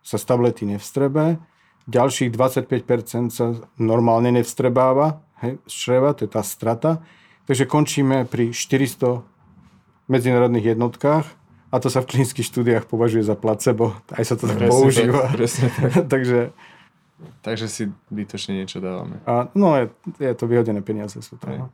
sa 0.06 0.14
z 0.14 0.24
tablety 0.30 0.62
nevstrebe, 0.62 1.42
ďalších 1.90 2.30
25% 2.30 3.34
sa 3.34 3.58
normálne 3.82 4.30
nevstrebáva 4.30 5.25
hej, 5.44 5.58
z 5.66 5.74
čreva, 5.74 6.12
to 6.16 6.24
je 6.24 6.30
tá 6.30 6.42
strata. 6.44 7.02
Takže 7.46 7.68
končíme 7.68 8.26
pri 8.26 8.50
400 8.50 9.22
medzinárodných 10.06 10.74
jednotkách 10.74 11.26
a 11.70 11.76
to 11.82 11.90
sa 11.90 12.02
v 12.02 12.14
klinických 12.14 12.46
štúdiách 12.46 12.84
považuje 12.86 13.22
za 13.26 13.34
placebo. 13.34 13.94
Aj 14.14 14.24
sa 14.24 14.38
to 14.38 14.46
tak 14.46 14.58
Presne 14.58 14.72
používa. 14.72 15.20
tak, 15.26 15.34
presne 15.34 15.66
tak. 15.70 15.90
Takže 16.14 16.40
Takže 17.40 17.66
si 17.72 17.82
bytočne 18.12 18.60
niečo 18.60 18.76
dávame. 18.76 19.16
a, 19.24 19.48
no, 19.56 19.72
je, 19.80 19.88
je 20.20 20.36
to 20.36 20.44
vyhodené 20.44 20.84
peniaze 20.84 21.16
sú 21.24 21.40
to. 21.40 21.48
No. 21.48 21.72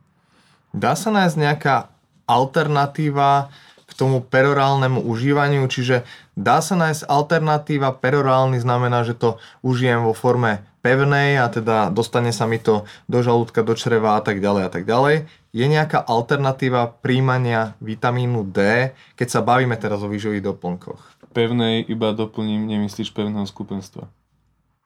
Dá 0.71 0.95
sa 0.95 1.11
nájsť 1.11 1.37
nejaká 1.37 1.91
alternatíva 2.31 3.51
k 3.83 3.93
tomu 3.93 4.23
perorálnemu 4.23 5.03
užívaniu, 5.03 5.67
čiže 5.67 6.07
dá 6.39 6.63
sa 6.63 6.79
nájsť 6.79 7.11
alternatíva, 7.11 7.99
perorálny 7.99 8.63
znamená, 8.63 9.03
že 9.03 9.19
to 9.19 9.37
užijem 9.61 10.07
vo 10.07 10.15
forme 10.15 10.63
pevnej 10.83 11.39
a 11.39 11.47
teda 11.47 11.89
dostane 11.89 12.35
sa 12.35 12.45
mi 12.45 12.59
to 12.59 12.85
do 13.07 13.23
žalúdka, 13.23 13.63
do 13.63 13.73
čreva 13.79 14.19
a 14.19 14.23
tak 14.23 14.43
ďalej 14.43 14.63
a 14.67 14.71
tak 14.71 14.85
ďalej. 14.85 15.31
Je 15.55 15.67
nejaká 15.71 16.03
alternatíva 16.03 16.99
príjmania 17.01 17.79
vitamínu 17.79 18.43
D, 18.51 18.91
keď 19.15 19.29
sa 19.31 19.41
bavíme 19.41 19.79
teraz 19.79 20.03
o 20.03 20.11
výživových 20.11 20.53
doplnkoch? 20.53 21.01
Pevnej 21.33 21.87
iba 21.87 22.13
doplním, 22.13 22.69
nemyslíš 22.69 23.15
pevného 23.15 23.47
skupenstva. 23.49 24.11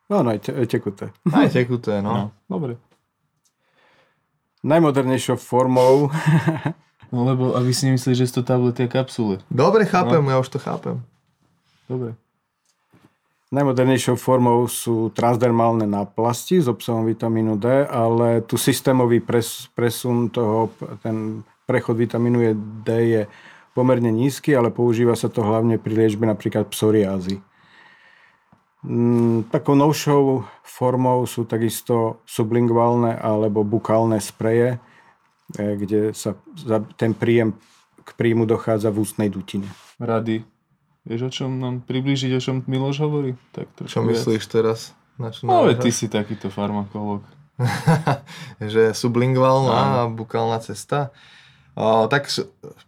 No, 0.07 0.23
no, 0.23 0.31
aj 0.31 0.47
te, 0.47 0.53
tekuté. 0.71 1.11
Aj 1.35 1.51
tekuté, 1.51 1.99
no. 1.99 2.13
No, 2.13 2.25
dobre. 2.47 2.79
Najmodernejšou 4.63 5.41
formou 5.41 6.07
No 7.15 7.23
lebo, 7.23 7.55
aby 7.55 7.71
si 7.71 7.87
nemysleli, 7.87 8.19
že 8.19 8.27
sú 8.27 8.43
to 8.43 8.51
tablety 8.51 8.87
a 8.87 8.91
kapsule. 8.91 9.39
Dobre, 9.47 9.87
chápem, 9.87 10.23
ja 10.27 10.43
už 10.43 10.51
to 10.51 10.59
chápem. 10.59 10.99
Dobre. 11.87 12.19
Najmodernejšou 13.47 14.19
formou 14.19 14.67
sú 14.67 15.15
transdermálne 15.15 15.87
náplasti 15.87 16.59
s 16.59 16.67
obsahom 16.67 17.07
vitamínu 17.07 17.55
D, 17.55 17.87
ale 17.87 18.43
tu 18.43 18.59
systémový 18.59 19.23
pres, 19.23 19.71
presun 19.71 20.35
toho, 20.35 20.75
ten 20.99 21.47
prechod 21.63 21.95
vitamínu 21.95 22.43
D 22.83 22.89
je 22.91 23.23
pomerne 23.71 24.11
nízky, 24.11 24.51
ale 24.51 24.75
používa 24.75 25.15
sa 25.15 25.31
to 25.31 25.47
hlavne 25.47 25.79
pri 25.79 25.95
liečbe 25.95 26.27
napríklad 26.27 26.67
psoriázy. 26.75 27.39
Mm, 28.83 29.47
Takou 29.47 29.79
novšou 29.79 30.43
formou 30.67 31.23
sú 31.31 31.47
takisto 31.47 32.27
sublinguálne 32.27 33.15
alebo 33.15 33.63
bukálne 33.63 34.19
spreje, 34.19 34.83
eh, 35.55 35.75
kde 35.79 36.11
sa 36.11 36.35
ten 36.99 37.15
príjem 37.15 37.55
k 38.03 38.11
príjmu 38.15 38.43
dochádza 38.43 38.91
v 38.91 39.07
ústnej 39.07 39.31
dutine. 39.31 39.71
Rady. 40.03 40.56
Vieš, 41.07 41.21
o 41.23 41.31
čom 41.31 41.51
nám 41.63 41.87
priblížiť, 41.87 42.35
o 42.35 42.41
čom 42.43 42.67
Miloš 42.67 42.99
hovorí? 43.07 43.39
Tak 43.55 43.87
Čo 43.87 44.03
viac. 44.03 44.19
myslíš 44.19 44.45
teraz? 44.51 44.91
Na 45.17 45.31
čo 45.31 45.47
No, 45.47 45.71
ty 45.79 45.95
si 45.95 46.11
takýto 46.11 46.51
farmakolog. 46.51 47.23
že 48.75 48.93
sublinguálna 48.93 49.73
a 49.73 50.11
bukálna 50.13 50.61
cesta. 50.61 51.15
O, 51.73 52.05
tak 52.11 52.29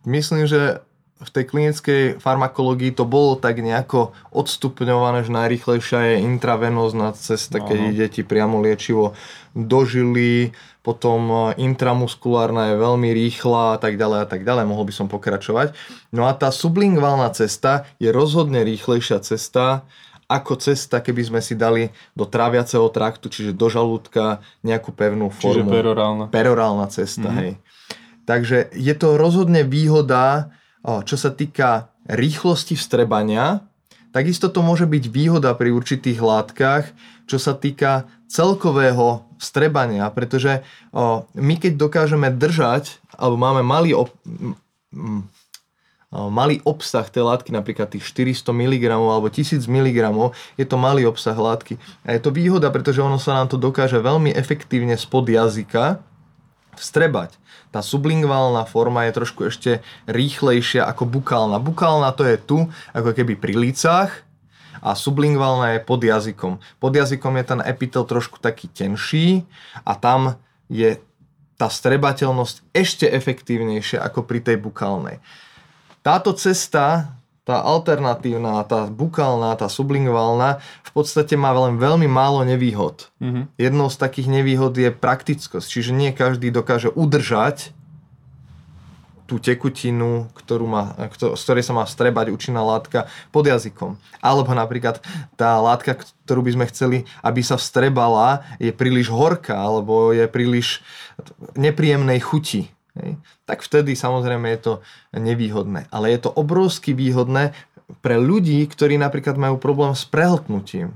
myslím, 0.04 0.44
že 0.44 0.84
v 1.18 1.30
tej 1.30 1.44
klinickej 1.44 2.02
farmakológii 2.18 2.92
to 2.92 3.02
bolo 3.02 3.34
tak 3.34 3.58
nejako 3.58 4.14
odstupňované, 4.30 5.22
že 5.22 5.34
najrychlejšia 5.34 6.00
je 6.14 6.22
intravenózna 6.22 7.10
cesta, 7.12 7.58
keď 7.58 7.78
Áno. 7.78 7.88
ide 7.90 8.06
ti 8.06 8.22
priamo 8.22 8.58
liečivo 8.58 9.18
do 9.52 9.82
žily, 9.82 10.54
potom 10.80 11.52
e, 11.52 11.60
intramuskulárna 11.60 12.70
je 12.70 12.76
veľmi 12.76 13.10
rýchla 13.10 13.74
a 13.74 13.78
tak 13.78 13.98
ďalej 13.98 14.18
a 14.22 14.26
tak 14.26 14.42
ďalej, 14.42 14.64
mohol 14.64 14.86
by 14.86 14.94
som 14.94 15.06
pokračovať. 15.06 15.74
No 16.08 16.24
a 16.24 16.32
tá 16.32 16.48
sublinguálna 16.48 17.28
cesta 17.30 17.82
je 17.98 18.08
rozhodne 18.08 18.62
rýchlejšia 18.62 19.18
cesta 19.18 19.82
ako 20.28 20.54
cesta, 20.54 21.00
keby 21.00 21.24
sme 21.24 21.40
si 21.40 21.56
dali 21.56 21.88
do 22.12 22.28
tráviaceho 22.28 22.84
traktu, 22.88 23.26
čiže 23.26 23.56
do 23.56 23.66
žalúdka 23.66 24.38
nejakú 24.60 24.92
pevnú 24.92 25.32
Čiže 25.32 25.40
formu 25.40 25.72
perorálna. 25.72 26.24
perorálna 26.28 26.86
cesta, 26.88 27.26
Mhm. 27.26 27.32
mm-hmm. 27.32 27.42
hej. 27.42 27.52
Takže 28.22 28.56
je 28.70 28.94
to 28.94 29.16
rozhodne 29.16 29.64
výhoda, 29.64 30.52
čo 30.84 31.16
sa 31.18 31.30
týka 31.34 31.90
rýchlosti 32.08 32.78
vstrebania, 32.78 33.60
takisto 34.10 34.48
to 34.48 34.64
môže 34.64 34.88
byť 34.88 35.04
výhoda 35.12 35.52
pri 35.52 35.74
určitých 35.74 36.18
látkach, 36.18 36.88
čo 37.28 37.36
sa 37.36 37.52
týka 37.52 38.08
celkového 38.28 39.28
vstrebania, 39.38 40.08
pretože 40.12 40.64
my 41.36 41.54
keď 41.60 41.72
dokážeme 41.76 42.28
držať, 42.32 43.00
alebo 43.14 43.36
máme 43.36 43.62
malý, 43.64 43.94
ob, 43.94 44.08
m, 44.24 44.56
m, 44.92 45.22
o, 46.12 46.28
malý 46.32 46.60
obsah 46.64 47.04
tej 47.04 47.24
látky, 47.24 47.52
napríklad 47.52 47.92
tých 47.92 48.04
400 48.04 48.52
mg 48.52 48.84
alebo 48.90 49.28
1000 49.28 49.64
mg, 49.64 49.98
je 50.56 50.66
to 50.66 50.76
malý 50.80 51.04
obsah 51.04 51.36
látky. 51.36 51.76
A 52.04 52.16
je 52.16 52.20
to 52.20 52.32
výhoda, 52.32 52.72
pretože 52.72 53.04
ono 53.04 53.20
sa 53.20 53.36
nám 53.36 53.52
to 53.52 53.60
dokáže 53.60 54.00
veľmi 54.00 54.32
efektívne 54.32 54.96
spod 54.96 55.28
jazyka 55.28 56.00
vstrebať. 56.78 57.36
Tá 57.68 57.84
sublinguálna 57.84 58.64
forma 58.64 59.04
je 59.04 59.16
trošku 59.20 59.52
ešte 59.52 59.84
rýchlejšia 60.08 60.88
ako 60.88 61.04
bukálna. 61.04 61.60
Bukálna 61.60 62.16
to 62.16 62.24
je 62.24 62.36
tu, 62.40 62.58
ako 62.96 63.12
keby 63.12 63.36
pri 63.36 63.54
lícach 63.56 64.24
a 64.80 64.94
sublinguálna 64.94 65.76
je 65.76 65.80
pod 65.84 66.00
jazykom. 66.00 66.62
Pod 66.80 66.92
jazykom 66.94 67.34
je 67.36 67.44
ten 67.44 67.60
epitel 67.66 68.06
trošku 68.08 68.40
taký 68.40 68.70
tenší 68.70 69.44
a 69.84 69.92
tam 69.98 70.38
je 70.70 70.96
tá 71.58 71.66
strebateľnosť 71.66 72.70
ešte 72.70 73.10
efektívnejšia 73.10 73.98
ako 73.98 74.22
pri 74.22 74.38
tej 74.38 74.56
bukálnej. 74.62 75.18
Táto 76.06 76.30
cesta, 76.32 77.17
tá 77.48 77.64
alternatívna, 77.64 78.60
tá 78.68 78.84
bukálna, 78.92 79.56
tá 79.56 79.72
sublinguálna, 79.72 80.60
v 80.84 80.90
podstate 80.92 81.32
má 81.32 81.48
len 81.56 81.80
veľmi 81.80 82.04
málo 82.04 82.44
nevýhod. 82.44 83.08
Mhm. 83.24 83.56
Jednou 83.56 83.88
z 83.88 83.96
takých 83.96 84.28
nevýhod 84.28 84.76
je 84.76 84.92
praktickosť, 84.92 85.64
čiže 85.64 85.96
nie 85.96 86.12
každý 86.12 86.52
dokáže 86.52 86.92
udržať 86.92 87.72
tú 89.28 89.36
tekutinu, 89.36 90.28
ktorú 90.32 90.64
má, 90.64 90.96
z 91.12 91.40
ktorej 91.44 91.60
sa 91.60 91.76
má 91.76 91.84
vstrebať 91.84 92.32
účinná 92.32 92.64
látka 92.64 93.12
pod 93.28 93.44
jazykom. 93.44 94.00
Alebo 94.24 94.56
napríklad 94.56 95.04
tá 95.36 95.60
látka, 95.60 96.00
ktorú 96.24 96.48
by 96.48 96.52
sme 96.56 96.64
chceli, 96.72 96.98
aby 97.20 97.44
sa 97.44 97.60
vstrebala, 97.60 98.40
je 98.56 98.72
príliš 98.72 99.12
horká 99.12 99.60
alebo 99.60 100.16
je 100.16 100.24
príliš 100.32 100.80
nepríjemnej 101.52 102.24
chuti. 102.24 102.72
Hej. 102.98 103.10
Tak 103.44 103.58
vtedy 103.60 103.94
samozrejme 103.94 104.46
je 104.50 104.60
to 104.60 104.72
nevýhodné. 105.12 105.86
Ale 105.88 106.10
je 106.10 106.20
to 106.20 106.30
obrovsky 106.30 106.92
výhodné 106.92 107.54
pre 108.00 108.16
ľudí, 108.16 108.60
ktorí 108.64 108.96
napríklad 108.96 109.34
majú 109.34 109.56
problém 109.56 109.94
s 109.94 110.04
prehltnutím. 110.04 110.92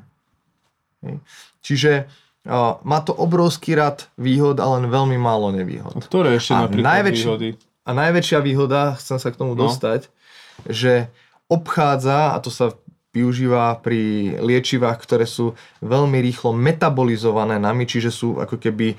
Hej. 1.00 1.22
Čiže 1.60 1.92
o, 2.44 2.82
má 2.82 2.98
to 3.00 3.14
obrovský 3.14 3.72
rad 3.72 4.10
výhod, 4.14 4.58
ale 4.58 4.82
len 4.82 4.90
veľmi 4.90 5.16
málo 5.16 5.50
nevýhod. 5.50 5.94
A 5.94 6.02
ktoré 6.02 6.36
ešte 6.36 6.52
A 6.52 6.66
napríklad 6.66 6.86
najväčší- 6.90 7.26
výhody? 7.26 7.48
A 7.82 7.90
najväčšia 7.92 8.38
výhoda, 8.38 8.94
chcem 8.94 9.18
sa 9.18 9.28
k 9.30 9.38
tomu 9.38 9.54
No. 9.54 9.66
dostať, 9.66 10.06
že 10.66 11.10
obchádza, 11.46 12.30
a 12.30 12.38
to 12.38 12.46
sa 12.48 12.70
využíva 13.12 13.76
pri 13.84 14.34
liečivách, 14.40 14.96
ktoré 15.04 15.28
sú 15.28 15.52
veľmi 15.84 16.16
rýchlo 16.24 16.56
metabolizované 16.56 17.60
nami, 17.60 17.84
čiže 17.84 18.08
sú 18.08 18.40
ako 18.40 18.56
keby 18.56 18.92
e, 18.92 18.96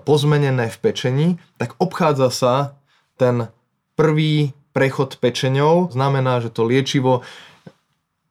pozmenené 0.00 0.72
v 0.72 0.78
pečení, 0.80 1.28
tak 1.60 1.76
obchádza 1.76 2.32
sa 2.32 2.54
ten 3.20 3.52
prvý 4.00 4.56
prechod 4.72 5.20
pečeňou. 5.20 5.92
Znamená, 5.92 6.40
že 6.40 6.48
to 6.48 6.64
liečivo 6.64 7.20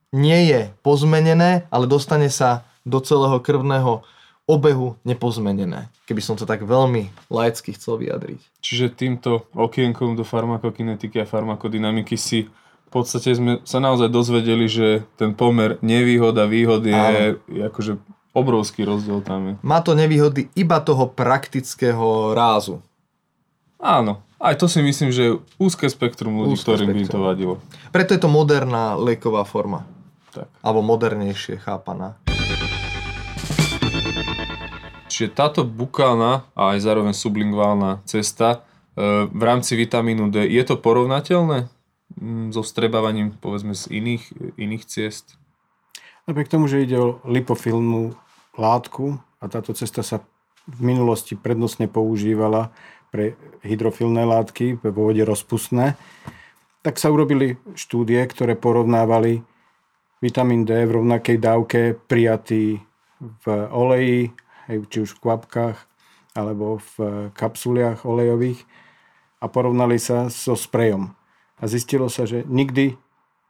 nie 0.10 0.50
je 0.50 0.74
pozmenené, 0.82 1.70
ale 1.70 1.86
dostane 1.86 2.34
sa 2.34 2.66
do 2.82 2.98
celého 2.98 3.38
krvného 3.38 4.02
obehu 4.50 4.98
nepozmenené, 5.06 5.94
keby 6.10 6.26
som 6.26 6.34
to 6.34 6.50
tak 6.50 6.66
veľmi 6.66 7.14
laicky 7.30 7.78
chcel 7.78 8.02
vyjadriť. 8.02 8.42
Čiže 8.66 8.98
týmto 8.98 9.46
okienkom 9.54 10.18
do 10.18 10.26
farmakokinetiky 10.26 11.22
a 11.22 11.30
farmakodynamiky 11.30 12.18
si 12.18 12.50
v 12.90 13.06
podstate 13.06 13.38
sme 13.38 13.62
sa 13.70 13.78
naozaj 13.78 14.10
dozvedeli, 14.10 14.66
že 14.66 15.06
ten 15.14 15.38
pomer 15.38 15.78
nevýhoda, 15.86 16.50
výhod 16.50 16.82
je, 16.82 17.38
je 17.46 17.62
akože 17.70 18.02
obrovský 18.34 18.82
rozdiel 18.82 19.22
tam 19.22 19.42
je. 19.46 19.54
Má 19.62 19.86
to 19.86 19.94
nevýhody 19.94 20.50
iba 20.58 20.82
toho 20.82 21.06
praktického 21.06 22.34
rázu. 22.34 22.82
Áno, 23.78 24.26
aj 24.42 24.58
to 24.58 24.66
si 24.66 24.82
myslím, 24.82 25.14
že 25.14 25.22
je 25.22 25.38
úzke 25.62 25.86
spektrum 25.86 26.42
ľudí, 26.42 26.58
úzke 26.58 26.74
ktorým 26.74 26.90
spektrum. 26.90 27.06
by 27.06 27.14
to 27.14 27.20
vadilo. 27.22 27.54
Preto 27.94 28.18
je 28.18 28.22
to 28.26 28.30
moderná 28.34 28.98
lieková 28.98 29.46
forma. 29.46 29.86
Tak. 30.34 30.50
Alebo 30.66 30.82
modernejšie 30.82 31.62
chápaná. 31.62 32.18
Čiže 35.14 35.30
táto 35.30 35.62
bukálna 35.62 36.42
a 36.58 36.74
aj 36.74 36.80
zároveň 36.82 37.14
sublinguálna 37.14 38.02
cesta 38.10 38.66
e, 38.98 39.30
v 39.30 39.42
rámci 39.46 39.78
vitamínu 39.78 40.34
D, 40.34 40.50
je 40.50 40.64
to 40.66 40.82
porovnateľné 40.82 41.70
so 42.50 42.66
strebávaním 42.66 43.38
povedzme 43.38 43.78
z 43.78 43.90
iných, 43.92 44.24
iných 44.58 44.84
ciest? 44.86 45.38
Napriek 46.26 46.50
tomu, 46.50 46.70
že 46.70 46.86
ide 46.86 46.98
o 46.98 47.18
lipofilnú 47.26 48.14
látku 48.58 49.18
a 49.42 49.46
táto 49.50 49.74
cesta 49.74 50.06
sa 50.06 50.22
v 50.70 50.80
minulosti 50.82 51.34
prednostne 51.34 51.90
používala 51.90 52.70
pre 53.10 53.34
hydrofilné 53.66 54.22
látky, 54.26 54.78
vo 54.86 55.10
vode 55.10 55.26
rozpustné, 55.26 55.98
tak 56.86 57.02
sa 57.02 57.10
urobili 57.10 57.58
štúdie, 57.74 58.22
ktoré 58.30 58.54
porovnávali 58.54 59.42
vitamín 60.22 60.70
D 60.70 60.86
v 60.86 61.02
rovnakej 61.02 61.38
dávke 61.42 61.98
prijatý 61.98 62.78
v 63.20 63.46
oleji 63.74 64.32
či 64.70 64.98
už 65.02 65.18
v 65.18 65.22
kvapkách 65.26 65.78
alebo 66.38 66.78
v 66.78 66.94
kapsuliach 67.34 68.06
olejových 68.06 68.62
a 69.42 69.50
porovnali 69.50 69.98
sa 69.98 70.30
so 70.30 70.54
sprejom. 70.54 71.19
A 71.60 71.68
zistilo 71.68 72.08
sa, 72.08 72.24
že 72.24 72.48
nikdy 72.48 72.96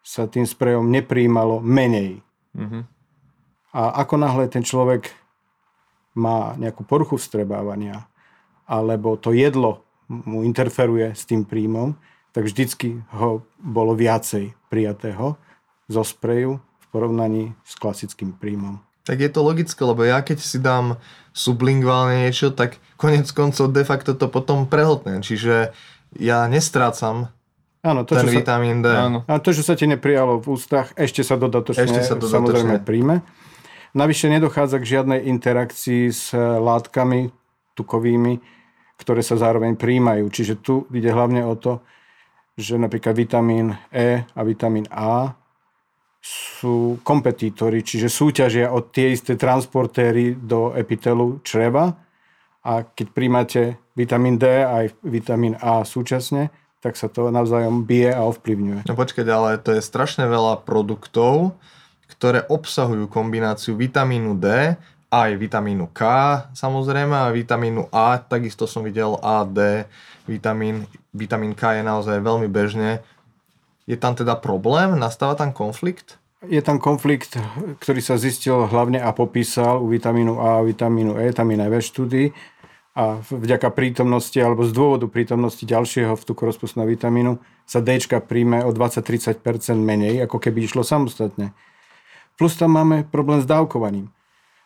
sa 0.02 0.26
tým 0.26 0.50
sprejom 0.50 0.90
nepríjmalo 0.90 1.62
menej. 1.62 2.26
Mm-hmm. 2.58 2.84
A 3.78 3.82
ako 4.02 4.16
náhle 4.18 4.50
ten 4.50 4.66
človek 4.66 5.14
má 6.18 6.58
nejakú 6.58 6.82
poruchu 6.82 7.22
vstrebávania 7.22 8.10
alebo 8.66 9.18
to 9.18 9.34
jedlo 9.34 9.86
mu 10.10 10.42
interferuje 10.42 11.14
s 11.14 11.26
tým 11.26 11.46
príjmom, 11.46 11.94
tak 12.34 12.50
vždycky 12.50 13.02
ho 13.14 13.46
bolo 13.62 13.94
viacej 13.94 14.58
prijatého 14.70 15.38
zo 15.86 16.02
spreju 16.02 16.58
v 16.58 16.86
porovnaní 16.90 17.54
s 17.62 17.78
klasickým 17.78 18.34
príjmom 18.34 18.82
tak 19.10 19.26
je 19.26 19.32
to 19.34 19.42
logické, 19.42 19.82
lebo 19.82 20.06
ja 20.06 20.22
keď 20.22 20.38
si 20.38 20.62
dám 20.62 21.02
sublinguálne 21.34 22.30
niečo, 22.30 22.54
tak 22.54 22.78
konec 22.94 23.26
koncov 23.34 23.74
de 23.74 23.82
facto 23.82 24.14
to 24.14 24.30
potom 24.30 24.70
prehltnem. 24.70 25.26
Čiže 25.26 25.74
ja 26.14 26.46
nestrácam 26.46 27.34
áno, 27.84 28.04
to, 28.04 28.16
ten 28.16 28.28
vitamín 28.28 28.84
D. 28.84 28.88
Áno. 28.90 29.24
A 29.28 29.40
to, 29.40 29.56
že 29.56 29.64
sa 29.64 29.76
ti 29.76 29.88
neprijalo 29.88 30.40
v 30.40 30.56
ústach, 30.56 30.92
ešte 30.96 31.24
sa 31.24 31.40
dodatočne, 31.40 31.86
ešte 31.88 32.02
sa 32.04 32.16
dodatočne. 32.16 32.36
samozrejme 32.36 32.76
príjme. 32.84 33.22
Navyše 33.96 34.30
nedochádza 34.30 34.78
k 34.78 34.90
žiadnej 34.98 35.26
interakcii 35.34 36.04
s 36.14 36.32
látkami 36.38 37.34
tukovými, 37.74 38.38
ktoré 39.00 39.24
sa 39.24 39.40
zároveň 39.40 39.80
príjmajú. 39.80 40.30
Čiže 40.30 40.54
tu 40.62 40.86
ide 40.94 41.10
hlavne 41.10 41.42
o 41.48 41.56
to, 41.56 41.82
že 42.60 42.76
napríklad 42.76 43.16
vitamín 43.16 43.72
E 43.90 44.28
a 44.28 44.42
vitamín 44.44 44.86
A 44.92 45.40
sú 46.20 47.00
kompetítori, 47.00 47.80
čiže 47.80 48.12
súťažia 48.12 48.76
od 48.76 48.92
tie 48.92 49.16
isté 49.16 49.40
transportéry 49.40 50.36
do 50.36 50.76
epitelu 50.76 51.40
čreva 51.48 51.96
a 52.60 52.84
keď 52.84 53.08
príjmate 53.16 53.62
vitamín 53.96 54.36
D 54.36 54.44
a 54.44 54.84
aj 54.84 55.00
vitamín 55.08 55.56
A 55.64 55.88
súčasne, 55.88 56.52
tak 56.80 56.96
sa 56.96 57.12
to 57.12 57.32
navzájom 57.32 57.84
bije 57.84 58.16
a 58.16 58.24
ovplyvňuje. 58.28 58.88
No 58.88 58.96
počkať, 58.96 59.28
ale 59.28 59.60
to 59.60 59.76
je 59.76 59.84
strašne 59.84 60.24
veľa 60.28 60.64
produktov, 60.64 61.56
ktoré 62.12 62.48
obsahujú 62.48 63.08
kombináciu 63.12 63.76
vitamínu 63.76 64.40
D 64.40 64.76
aj 65.10 65.30
vitamínu 65.36 65.90
K 65.90 66.02
samozrejme 66.54 67.16
a 67.18 67.34
vitamínu 67.34 67.90
A, 67.90 68.22
takisto 68.22 68.70
som 68.70 68.86
videl 68.86 69.18
A, 69.20 69.42
D, 69.44 69.86
vitamín, 70.30 70.86
vitamín 71.12 71.58
K 71.58 71.82
je 71.82 71.84
naozaj 71.84 72.22
veľmi 72.22 72.46
bežne 72.46 73.02
je 73.90 73.98
tam 73.98 74.14
teda 74.14 74.38
problém? 74.38 74.94
Nastáva 75.02 75.34
tam 75.34 75.50
konflikt? 75.50 76.22
Je 76.46 76.62
tam 76.62 76.78
konflikt, 76.78 77.36
ktorý 77.82 78.00
sa 78.06 78.22
zistil 78.22 78.70
hlavne 78.70 79.02
a 79.02 79.10
popísal 79.12 79.82
u 79.82 79.90
vitamínu 79.90 80.38
A 80.38 80.62
a 80.62 80.64
vitamínu 80.64 81.18
E, 81.18 81.34
tam 81.34 81.50
je 81.50 81.58
najviac 81.58 81.84
štúdí 81.84 82.30
a 83.00 83.24
vďaka 83.24 83.72
prítomnosti 83.72 84.36
alebo 84.36 84.68
z 84.68 84.76
dôvodu 84.76 85.08
prítomnosti 85.08 85.64
ďalšieho 85.64 86.20
vtukorozpustného 86.20 86.84
vitamínu 86.84 87.40
sa 87.64 87.80
D 87.80 87.96
príjme 88.04 88.68
o 88.68 88.76
20-30% 88.76 89.40
menej, 89.80 90.28
ako 90.28 90.36
keby 90.36 90.68
išlo 90.68 90.84
samostatne. 90.84 91.56
Plus 92.36 92.60
tam 92.60 92.76
máme 92.76 93.08
problém 93.08 93.40
s 93.40 93.48
dávkovaním. 93.48 94.12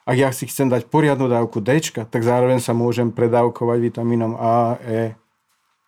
Ak 0.10 0.17
ja 0.17 0.34
si 0.34 0.50
chcem 0.50 0.65
dať 0.65 0.89
poriadnu 0.89 1.30
dávku 1.30 1.62
D, 1.62 1.78
tak 1.93 2.22
zároveň 2.26 2.58
sa 2.58 2.74
môžem 2.74 3.13
predávkovať 3.13 3.78
vitamínom 3.93 4.34
A, 4.41 4.82
E 4.82 5.13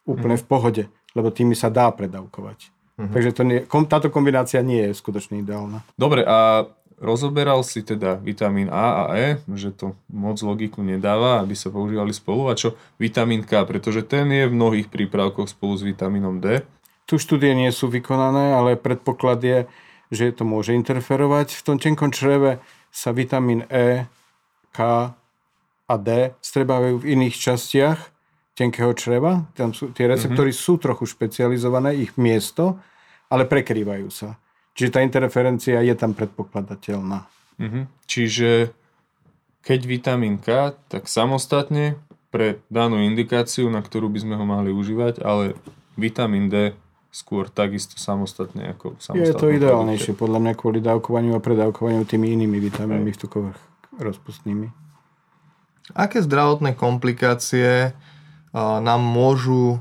úplne 0.06 0.38
hmm. 0.38 0.44
v 0.46 0.48
pohode, 0.48 0.84
lebo 1.18 1.34
tými 1.34 1.58
sa 1.58 1.74
dá 1.74 1.90
predávkovať. 1.90 2.70
Uh-huh. 2.96 3.12
Takže 3.12 3.32
to 3.36 3.42
nie, 3.44 3.60
kom, 3.66 3.90
táto 3.90 4.08
kombinácia 4.14 4.62
nie 4.62 4.88
je 4.88 4.94
skutočne 4.96 5.42
ideálna. 5.42 5.84
Dobre, 5.98 6.22
a 6.24 6.70
rozoberal 7.00 7.64
si 7.68 7.84
teda 7.84 8.16
vitamín 8.16 8.72
A 8.72 9.08
a 9.08 9.20
E, 9.20 9.28
že 9.52 9.76
to 9.76 10.00
moc 10.08 10.40
logiku 10.40 10.80
nedáva, 10.80 11.44
aby 11.44 11.56
sa 11.56 11.68
používali 11.68 12.16
spolu. 12.16 12.48
A 12.48 12.56
čo 12.56 12.80
vitamín 12.96 13.44
K, 13.44 13.68
pretože 13.68 14.04
ten 14.08 14.32
je 14.32 14.48
v 14.48 14.56
mnohých 14.56 14.88
prípravkoch 14.88 15.52
spolu 15.52 15.76
s 15.76 15.84
vitamínom 15.84 16.40
D. 16.40 16.64
Tu 17.06 17.20
štúdie 17.22 17.54
nie 17.54 17.70
sú 17.70 17.92
vykonané, 17.92 18.56
ale 18.56 18.80
predpoklad 18.80 19.40
je, 19.44 19.60
že 20.10 20.34
to 20.34 20.48
môže 20.48 20.74
interferovať. 20.74 21.54
V 21.54 21.62
tom 21.62 21.78
tenkom 21.78 22.10
čreve 22.10 22.64
sa 22.90 23.12
vitamín 23.12 23.68
E, 23.68 24.08
K 24.72 24.80
a 25.86 25.96
D 26.02 26.34
strebávajú 26.42 27.04
v 27.04 27.10
iných 27.14 27.36
častiach 27.38 28.00
tenkého 28.56 28.96
čreva. 28.96 29.46
Tam 29.54 29.76
sú, 29.76 29.92
tie 29.92 30.08
receptory 30.08 30.56
mm-hmm. 30.56 30.66
sú 30.66 30.80
trochu 30.80 31.06
špecializované, 31.12 31.94
ich 32.00 32.16
miesto, 32.16 32.80
ale 33.28 33.44
prekrývajú 33.46 34.08
sa. 34.08 34.40
Čiže 34.76 34.92
tá 34.92 35.00
interferencia 35.00 35.80
je 35.80 35.96
tam 35.96 36.12
predpokladateľná. 36.12 37.24
Mm-hmm. 37.56 37.84
Čiže 38.06 38.76
keď 39.64 39.80
vitamín 39.88 40.36
K, 40.38 40.76
tak 40.92 41.08
samostatne 41.08 41.96
pre 42.28 42.60
danú 42.68 43.00
indikáciu, 43.00 43.72
na 43.72 43.80
ktorú 43.80 44.12
by 44.12 44.20
sme 44.20 44.36
ho 44.36 44.44
mali 44.44 44.76
užívať, 44.76 45.24
ale 45.24 45.56
vitamín 45.96 46.52
D 46.52 46.76
skôr 47.16 47.48
takisto 47.48 47.96
samostatne 47.96 48.76
ako 48.76 49.00
samostatne. 49.00 49.32
Je 49.32 49.40
to 49.40 49.48
ideálnejšie 49.48 50.20
podľa 50.20 50.44
mňa 50.44 50.54
kvôli 50.60 50.84
dávkovaniu 50.84 51.32
a 51.32 51.40
predávkovaniu 51.40 52.04
tými 52.04 52.36
inými 52.36 52.60
vitamínmi 52.60 53.16
tukových 53.16 53.56
rozpustnými. 53.96 54.68
Aké 55.96 56.20
zdravotné 56.20 56.76
komplikácie 56.76 57.96
nám 58.60 59.00
môžu 59.00 59.80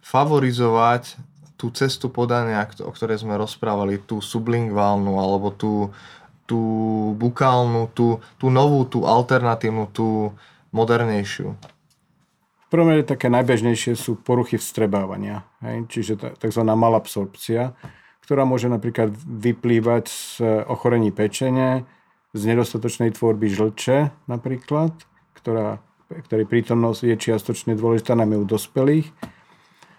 favorizovať 0.00 1.20
tú 1.64 1.72
cestu 1.72 2.12
podania, 2.12 2.60
o 2.84 2.92
ktorej 2.92 3.24
sme 3.24 3.40
rozprávali, 3.40 3.96
tú 4.04 4.20
sublingválnu 4.20 5.16
alebo 5.16 5.48
tú, 5.48 5.88
tú 6.44 6.60
bukálnu, 7.16 7.88
tú, 7.96 8.20
tú 8.36 8.52
novú, 8.52 8.84
tú 8.84 9.08
alternatívnu, 9.08 9.88
tú 9.88 10.36
modernejšiu. 10.76 11.56
V 11.56 12.68
prvom 12.68 12.92
rade 12.92 13.08
také 13.08 13.32
najbežnejšie 13.32 13.96
sú 13.96 14.20
poruchy 14.20 14.60
vstrebávania, 14.60 15.48
hej? 15.64 15.88
čiže 15.88 16.36
tzv. 16.36 16.60
malabsorpcia, 16.68 17.72
ktorá 18.28 18.44
môže 18.44 18.68
napríklad 18.68 19.08
vyplývať 19.24 20.04
z 20.12 20.44
ochorení 20.68 21.16
pečene, 21.16 21.88
z 22.36 22.42
nedostatočnej 22.44 23.16
tvorby 23.16 23.48
žlče 23.48 24.28
napríklad, 24.28 24.92
ktorá 25.32 25.80
ktorej 26.12 26.46
prítomnosť 26.46 27.00
je 27.08 27.16
čiastočne 27.16 27.72
dôležitá 27.74 28.14
najmä 28.14 28.38
u 28.38 28.46
dospelých. 28.46 29.08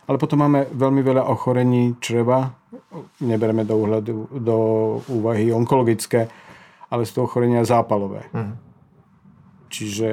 Ale 0.05 0.21
potom 0.21 0.45
máme 0.45 0.69
veľmi 0.69 1.01
veľa 1.01 1.25
ochorení 1.25 1.97
čreva, 1.97 2.53
nebereme 3.25 3.65
do, 3.65 3.75
uhľadu, 3.81 4.15
do 4.37 4.57
úvahy 5.09 5.49
onkologické, 5.49 6.29
ale 6.93 7.09
sú 7.09 7.21
to 7.21 7.25
ochorenia 7.25 7.65
zápalové. 7.65 8.29
Mm. 8.29 8.53
Čiže 9.73 10.09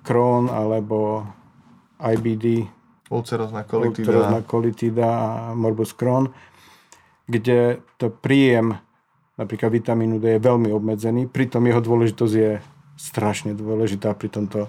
Crohn 0.00 0.48
alebo 0.48 1.28
IBD, 2.00 2.64
ulcerozná 3.12 3.68
kolitída. 3.68 4.08
ulcerozná 4.08 4.40
kolitída 4.48 5.06
a 5.06 5.28
morbus 5.52 5.92
Crohn, 5.92 6.32
kde 7.28 7.84
to 8.00 8.08
príjem 8.08 8.80
napríklad 9.38 9.70
vitamínu 9.70 10.18
D 10.18 10.36
je 10.36 10.40
veľmi 10.42 10.74
obmedzený, 10.74 11.30
pritom 11.30 11.62
jeho 11.68 11.78
dôležitosť 11.78 12.34
je 12.34 12.52
strašne 12.98 13.54
dôležitá 13.54 14.10
pri 14.18 14.28
tomto, 14.34 14.66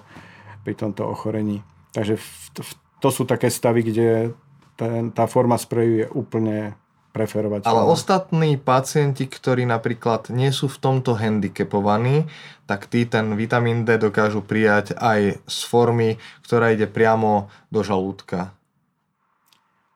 pri 0.62 0.74
tomto 0.78 1.10
ochorení. 1.10 1.66
Takže 1.90 2.22
v, 2.22 2.28
v, 2.62 2.72
to 3.02 3.10
sú 3.10 3.26
také 3.26 3.50
stavy, 3.50 3.82
kde 3.82 4.38
ten, 4.80 5.12
tá 5.12 5.28
forma 5.28 5.60
spreju 5.60 5.94
je 6.00 6.08
úplne 6.16 6.80
preferovať. 7.12 7.68
Ale 7.68 7.84
ostatní 7.84 8.56
pacienti, 8.56 9.28
ktorí 9.28 9.68
napríklad 9.68 10.32
nie 10.32 10.56
sú 10.56 10.72
v 10.72 10.80
tomto 10.80 11.20
handicapovaní, 11.20 12.32
tak 12.64 12.88
tí 12.88 13.04
ten 13.04 13.36
vitamín 13.36 13.84
D 13.84 14.00
dokážu 14.00 14.40
prijať 14.40 14.96
aj 14.96 15.42
z 15.44 15.60
formy, 15.68 16.16
ktorá 16.48 16.72
ide 16.72 16.88
priamo 16.88 17.52
do 17.68 17.84
žalúdka. 17.84 18.56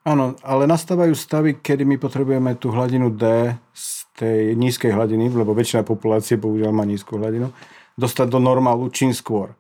Áno, 0.03 0.35
ale 0.43 0.67
nastávajú 0.67 1.15
stavy, 1.15 1.63
kedy 1.63 1.87
my 1.87 1.95
potrebujeme 1.95 2.59
tú 2.59 2.75
hladinu 2.75 3.07
D 3.07 3.55
z 3.71 3.87
tej 4.19 4.51
nízkej 4.59 4.91
hladiny, 4.91 5.31
lebo 5.31 5.55
väčšina 5.55 5.87
populácie 5.87 6.35
bohužiaľ 6.35 6.75
má 6.75 6.83
nízku 6.83 7.15
hladinu, 7.15 7.55
dostať 7.95 8.27
do 8.27 8.43
normálu 8.43 8.91
čím 8.91 9.15
skôr. 9.15 9.55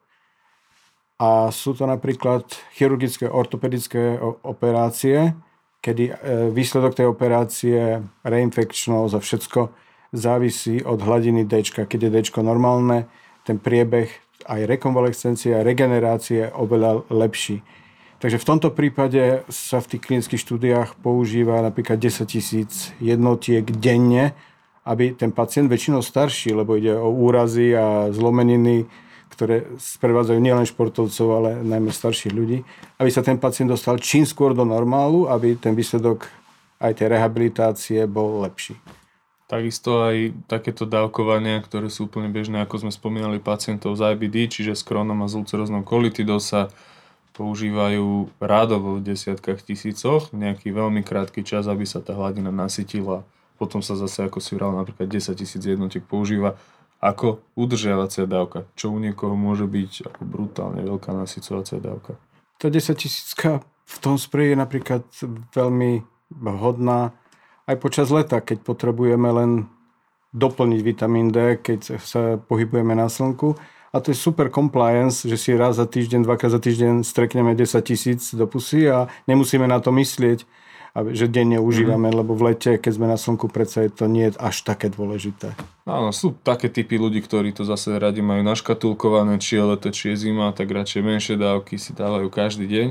A 1.21 1.53
sú 1.53 1.77
to 1.77 1.85
napríklad 1.85 2.45
chirurgické 2.73 3.29
ortopedické 3.29 4.17
operácie, 4.43 5.37
kedy 5.83 6.03
e, 6.09 6.13
výsledok 6.49 6.95
tej 6.97 7.07
operácie, 7.11 8.01
reinfekčnosť 8.23 9.13
a 9.13 9.19
všetko 9.19 9.59
závisí 10.13 10.81
od 10.81 10.99
hladiny 11.01 11.43
D. 11.45 11.61
Keď 11.63 11.99
je 11.99 12.09
D 12.09 12.17
normálne, 12.41 13.05
ten 13.43 13.59
priebeh 13.59 14.09
aj 14.47 14.67
rekonvalescencie, 14.67 15.55
aj 15.55 15.67
regenerácie 15.67 16.47
je 16.47 16.53
oveľa 16.55 17.07
lepší. 17.11 17.63
Takže 18.23 18.39
v 18.39 18.47
tomto 18.47 18.69
prípade 18.71 19.43
sa 19.51 19.83
v 19.83 19.95
tých 19.95 20.01
klinických 20.07 20.39
štúdiách 20.39 20.89
používa 21.03 21.59
napríklad 21.59 21.99
10 21.99 22.23
tisíc 22.23 22.95
jednotiek 23.03 23.67
denne, 23.67 24.31
aby 24.87 25.11
ten 25.11 25.35
pacient, 25.35 25.67
väčšinou 25.67 25.99
starší, 25.99 26.55
lebo 26.55 26.79
ide 26.79 26.95
o 26.95 27.11
úrazy 27.11 27.75
a 27.75 28.11
zlomeniny, 28.15 28.87
ktoré 29.33 29.65
sprevádzajú 29.81 30.37
nielen 30.37 30.69
športovcov, 30.69 31.27
ale 31.33 31.49
najmä 31.65 31.89
starších 31.89 32.31
ľudí, 32.31 32.61
aby 33.01 33.09
sa 33.09 33.25
ten 33.25 33.41
pacient 33.41 33.73
dostal 33.73 33.97
čím 33.97 34.29
skôr 34.29 34.53
do 34.53 34.61
normálu, 34.61 35.25
aby 35.25 35.57
ten 35.57 35.73
výsledok 35.73 36.29
aj 36.77 37.01
tej 37.01 37.07
rehabilitácie 37.09 37.99
bol 38.05 38.45
lepší. 38.45 38.77
Takisto 39.49 40.07
aj 40.07 40.33
takéto 40.49 40.87
dávkovania, 40.87 41.61
ktoré 41.61 41.91
sú 41.91 42.07
úplne 42.09 42.31
bežné, 42.31 42.63
ako 42.63 42.87
sme 42.87 42.91
spomínali 42.95 43.37
pacientov 43.43 43.99
z 43.99 44.15
IBD, 44.15 44.49
čiže 44.49 44.73
s 44.73 44.81
kronom 44.81 45.19
a 45.21 45.27
s 45.29 45.35
ulceroznou 45.35 45.83
kolitidou 45.83 46.39
sa 46.39 46.71
používajú 47.33 48.29
rádovo 48.37 48.97
v 48.97 49.13
desiatkách 49.13 49.65
tisícoch, 49.65 50.29
nejaký 50.31 50.69
veľmi 50.69 51.01
krátky 51.01 51.41
čas, 51.41 51.65
aby 51.65 51.83
sa 51.83 51.99
tá 51.99 52.13
hladina 52.13 52.53
nasytila. 52.53 53.25
Potom 53.57 53.81
sa 53.85 53.93
zase, 53.93 54.25
ako 54.25 54.41
si 54.41 54.57
vral, 54.57 54.73
napríklad 54.73 55.09
10 55.09 55.37
tisíc 55.37 55.61
jednotiek 55.61 56.01
používa 56.01 56.57
ako 57.03 57.43
udržiavacia 57.59 58.23
dávka, 58.23 58.63
čo 58.79 58.95
u 58.95 58.97
niekoho 58.97 59.35
môže 59.35 59.67
byť 59.67 60.07
ako 60.07 60.21
brutálne 60.23 60.79
veľká 60.87 61.11
nasycovacia 61.11 61.83
dávka. 61.83 62.15
Tá 62.55 62.71
10 62.71 62.95
tisícka 62.95 63.59
v 63.83 63.97
tom 63.99 64.15
spreji 64.15 64.55
je 64.55 64.57
napríklad 64.63 65.03
veľmi 65.51 65.99
vhodná 66.31 67.11
aj 67.67 67.75
počas 67.83 68.07
leta, 68.07 68.39
keď 68.39 68.63
potrebujeme 68.63 69.27
len 69.27 69.51
doplniť 70.31 70.79
vitamín 70.81 71.29
D, 71.29 71.59
keď 71.59 71.99
sa 71.99 72.39
pohybujeme 72.39 72.95
na 72.95 73.11
slnku 73.11 73.53
a 73.93 74.01
to 74.01 74.09
je 74.09 74.17
super 74.17 74.49
compliance, 74.49 75.21
že 75.21 75.37
si 75.37 75.53
raz 75.53 75.77
za 75.77 75.85
týždeň, 75.85 76.25
dvakrát 76.25 76.49
za 76.49 76.57
týždeň 76.57 77.05
strekneme 77.05 77.53
10 77.53 77.77
tisíc 77.85 78.33
do 78.33 78.49
pusy 78.49 78.89
a 78.89 79.05
nemusíme 79.29 79.69
na 79.69 79.77
to 79.77 79.93
myslieť, 79.93 80.49
že 81.13 81.29
denne 81.29 81.61
užívame, 81.61 82.09
mm-hmm. 82.09 82.19
lebo 82.25 82.33
v 82.33 82.53
lete, 82.53 82.81
keď 82.81 82.91
sme 82.93 83.07
na 83.09 83.17
slnku, 83.21 83.53
predsa 83.53 83.85
je 83.85 83.91
to 83.93 84.09
nie 84.09 84.33
je 84.33 84.37
až 84.41 84.65
také 84.65 84.89
dôležité. 84.89 85.53
Áno, 85.83 86.15
sú 86.15 86.31
také 86.31 86.71
typy 86.71 86.95
ľudí, 86.95 87.19
ktorí 87.19 87.51
to 87.51 87.67
zase 87.67 87.99
radi 87.99 88.23
majú 88.23 88.39
naškatulkované, 88.47 89.35
či 89.43 89.59
je 89.59 89.63
leto, 89.67 89.91
či 89.91 90.15
je 90.15 90.27
zima, 90.27 90.55
tak 90.55 90.71
radšej 90.71 91.03
menšie 91.03 91.35
dávky 91.35 91.75
si 91.75 91.91
dávajú 91.91 92.31
každý 92.31 92.71
deň. 92.71 92.87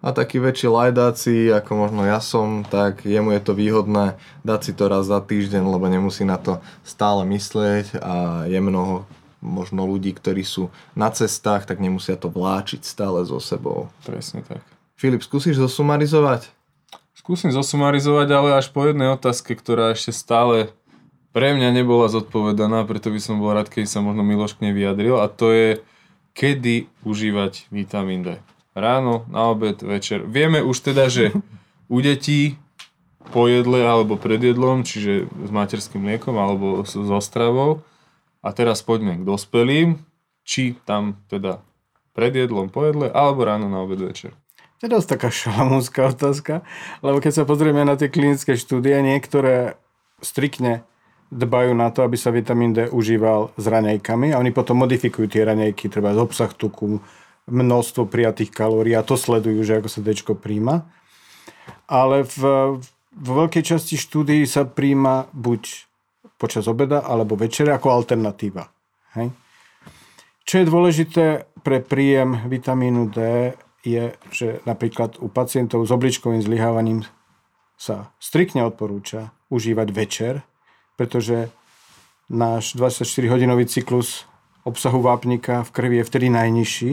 A 0.00 0.16
takí 0.16 0.40
väčší 0.40 0.70
lajdáci, 0.70 1.52
ako 1.52 1.70
možno 1.76 2.06
ja 2.08 2.22
som, 2.24 2.64
tak 2.64 3.04
jemu 3.04 3.36
je 3.36 3.40
to 3.42 3.52
výhodné 3.52 4.16
dať 4.46 4.60
si 4.64 4.72
to 4.72 4.88
raz 4.88 5.04
za 5.04 5.20
týždeň, 5.20 5.60
lebo 5.66 5.90
nemusí 5.90 6.24
na 6.24 6.40
to 6.40 6.62
stále 6.86 7.26
myslieť 7.26 8.00
a 8.00 8.46
je 8.48 8.56
mnoho 8.62 9.04
možno 9.44 9.84
ľudí, 9.84 10.16
ktorí 10.16 10.40
sú 10.40 10.72
na 10.96 11.12
cestách, 11.12 11.68
tak 11.68 11.82
nemusia 11.82 12.16
to 12.16 12.32
vláčiť 12.32 12.80
stále 12.86 13.26
so 13.28 13.42
sebou. 13.42 13.92
Presne 14.06 14.40
tak. 14.46 14.62
Filip, 14.96 15.20
skúsiš 15.20 15.60
zosumarizovať? 15.60 16.48
Skúsim 17.12 17.52
zosumarizovať, 17.52 18.28
ale 18.32 18.48
až 18.56 18.72
po 18.72 18.88
jednej 18.88 19.12
otázke, 19.12 19.52
ktorá 19.52 19.92
ešte 19.92 20.16
stále 20.16 20.72
pre 21.30 21.54
mňa 21.54 21.70
nebola 21.74 22.10
zodpovedaná, 22.10 22.82
preto 22.86 23.10
by 23.10 23.20
som 23.22 23.38
bol 23.38 23.54
rád, 23.54 23.70
keď 23.70 23.86
sa 23.86 24.02
možno 24.02 24.26
Miloš 24.26 24.58
k 24.58 24.68
nej 24.68 24.74
vyjadril 24.74 25.18
a 25.22 25.30
to 25.30 25.54
je, 25.54 25.70
kedy 26.34 26.90
užívať 27.06 27.70
vitamín 27.70 28.26
D. 28.26 28.38
Ráno, 28.74 29.26
na 29.30 29.50
obed, 29.50 29.82
večer. 29.82 30.22
Vieme 30.26 30.62
už 30.62 30.94
teda, 30.94 31.10
že 31.10 31.34
u 31.90 31.98
detí 31.98 32.54
po 33.34 33.50
jedle 33.50 33.82
alebo 33.82 34.14
pred 34.18 34.38
jedlom, 34.42 34.82
čiže 34.86 35.26
s 35.26 35.50
materským 35.50 36.02
mliekom 36.02 36.34
alebo 36.38 36.82
so 36.86 37.02
stravou, 37.22 37.82
a 38.40 38.56
teraz 38.56 38.80
poďme 38.80 39.20
k 39.20 39.26
dospelým, 39.28 40.00
či 40.48 40.80
tam 40.88 41.20
teda 41.28 41.60
pred 42.16 42.32
jedlom, 42.32 42.72
po 42.72 42.88
jedle, 42.88 43.12
alebo 43.12 43.44
ráno 43.44 43.68
na 43.68 43.84
obed 43.84 44.00
večer. 44.00 44.32
To 44.80 44.88
je 44.88 44.94
dosť 44.96 45.08
taká 45.12 45.28
šalamúnská 45.28 46.08
otázka, 46.08 46.64
lebo 47.04 47.20
keď 47.20 47.32
sa 47.36 47.44
pozrieme 47.44 47.84
na 47.84 48.00
tie 48.00 48.08
klinické 48.08 48.56
štúdie, 48.56 48.96
niektoré 49.04 49.76
striktne 50.24 50.88
dbajú 51.30 51.72
na 51.78 51.94
to, 51.94 52.02
aby 52.02 52.18
sa 52.18 52.34
vitamín 52.34 52.74
D 52.74 52.90
užíval 52.90 53.54
s 53.54 53.64
raňajkami 53.64 54.34
a 54.34 54.40
oni 54.42 54.50
potom 54.50 54.82
modifikujú 54.82 55.30
tie 55.30 55.46
raňajky, 55.46 55.86
treba 55.86 56.10
z 56.10 56.20
obsah 56.20 56.50
tuku, 56.50 56.98
množstvo 57.46 58.10
prijatých 58.10 58.50
kalórií 58.50 58.98
a 58.98 59.06
to 59.06 59.14
sledujú, 59.14 59.62
že 59.62 59.78
ako 59.78 59.88
sa 59.88 60.00
D 60.02 60.10
príjma. 60.14 60.90
Ale 61.86 62.26
v, 62.26 62.40
v 63.14 63.28
veľkej 63.30 63.62
časti 63.62 63.94
štúdií 63.94 64.42
sa 64.46 64.66
príjma 64.66 65.30
buď 65.30 65.86
počas 66.34 66.66
obeda 66.66 67.06
alebo 67.06 67.38
večere 67.38 67.70
ako 67.70 67.94
alternatíva. 67.94 68.66
Hej. 69.14 69.30
Čo 70.46 70.54
je 70.58 70.66
dôležité 70.66 71.24
pre 71.62 71.78
príjem 71.78 72.42
vitamínu 72.50 73.12
D 73.12 73.18
je, 73.86 74.12
že 74.34 74.60
napríklad 74.66 75.22
u 75.22 75.30
pacientov 75.30 75.86
s 75.86 75.94
obličkovým 75.94 76.42
zlyhávaním 76.42 77.06
sa 77.80 78.12
striktne 78.20 78.66
odporúča 78.66 79.32
užívať 79.48 79.88
večer, 79.94 80.34
pretože 81.00 81.48
náš 82.28 82.76
24-hodinový 82.76 83.64
cyklus 83.64 84.28
obsahu 84.68 85.00
vápnika 85.00 85.64
v 85.64 85.70
krvi 85.72 85.96
je 85.96 86.04
vtedy 86.04 86.28
najnižší 86.28 86.92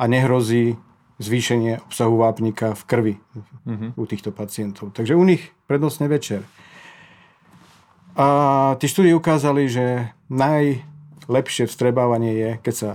a 0.00 0.02
nehrozí 0.08 0.80
zvýšenie 1.20 1.84
obsahu 1.84 2.16
vápnika 2.16 2.72
v 2.72 2.82
krvi 2.88 3.14
mm-hmm. 3.68 3.90
u 4.00 4.02
týchto 4.08 4.32
pacientov. 4.32 4.96
Takže 4.96 5.12
u 5.12 5.28
nich 5.28 5.52
prednostne 5.68 6.08
večer. 6.08 6.40
A 8.16 8.26
tie 8.80 8.88
štúdie 8.88 9.12
ukázali, 9.12 9.68
že 9.68 10.08
najlepšie 10.32 11.68
vstrebávanie 11.68 12.32
je, 12.32 12.50
keď 12.64 12.74
sa 12.74 12.90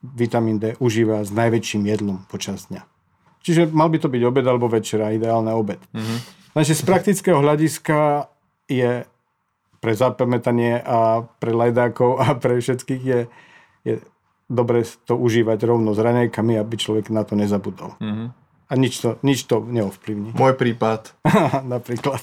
vitamín 0.00 0.56
D 0.56 0.80
užíva 0.80 1.28
s 1.28 1.30
najväčším 1.30 1.84
jedlom 1.84 2.24
počas 2.32 2.72
dňa. 2.72 2.88
Čiže 3.44 3.68
mal 3.68 3.92
by 3.92 4.00
to 4.00 4.08
byť 4.08 4.22
obed 4.24 4.46
alebo 4.48 4.64
večera, 4.64 5.12
ideálne 5.12 5.52
obed. 5.52 5.78
Mm-hmm. 5.92 6.18
Takže 6.56 6.72
z 6.72 6.82
praktického 6.88 7.38
hľadiska 7.44 8.32
je 8.64 9.04
pre 9.78 9.94
zapamätanie 9.94 10.82
a 10.82 11.26
pre 11.38 11.54
lajdákov 11.54 12.18
a 12.18 12.34
pre 12.34 12.58
všetkých 12.58 13.02
je, 13.02 13.20
je 13.86 13.94
dobre 14.50 14.82
to 15.06 15.14
užívať 15.14 15.58
rovno 15.68 15.92
s 15.94 16.00
raňajkami, 16.00 16.56
aby 16.56 16.74
človek 16.74 17.12
na 17.12 17.22
to 17.22 17.36
nezabudol. 17.36 17.94
Mm-hmm. 18.00 18.28
A 18.68 18.72
nič 18.76 19.00
to, 19.00 19.16
nič 19.24 19.48
to 19.48 19.64
neovplyvní. 19.64 20.36
Môj 20.36 20.52
prípad. 20.52 21.16
Napríklad. 21.72 22.20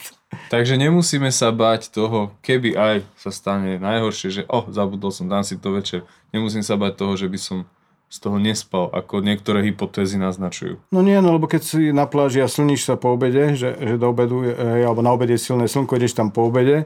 Takže 0.53 0.77
nemusíme 0.77 1.33
sa 1.33 1.49
bať 1.49 1.89
toho, 1.89 2.37
keby 2.45 2.77
aj 2.77 2.95
sa 3.17 3.33
stane 3.33 3.81
najhoršie, 3.81 4.29
že 4.29 4.41
oh, 4.45 4.69
zabudol 4.69 5.09
som, 5.09 5.25
dám 5.25 5.41
si 5.41 5.57
to 5.57 5.73
večer. 5.73 6.05
Nemusím 6.29 6.61
sa 6.61 6.77
bať 6.77 7.01
toho, 7.01 7.17
že 7.17 7.25
by 7.25 7.39
som 7.41 7.57
z 8.05 8.17
toho 8.21 8.37
nespal, 8.37 8.93
ako 8.93 9.25
niektoré 9.25 9.65
hypotézy 9.65 10.21
naznačujú. 10.21 10.77
No 10.93 11.01
nie, 11.01 11.17
no 11.17 11.33
lebo 11.35 11.49
keď 11.49 11.61
si 11.65 11.89
na 11.89 12.05
pláži 12.05 12.45
a 12.45 12.47
slníš 12.47 12.85
sa 12.85 12.95
po 12.95 13.17
obede, 13.17 13.57
že, 13.57 13.73
že 13.73 13.97
do 13.97 14.13
obedu, 14.13 14.45
je, 14.45 14.53
alebo 14.85 15.01
na 15.01 15.11
obede 15.11 15.35
je 15.35 15.49
silné 15.49 15.65
slnko, 15.65 15.97
ideš 15.97 16.13
tam 16.13 16.29
po 16.29 16.45
obede, 16.45 16.85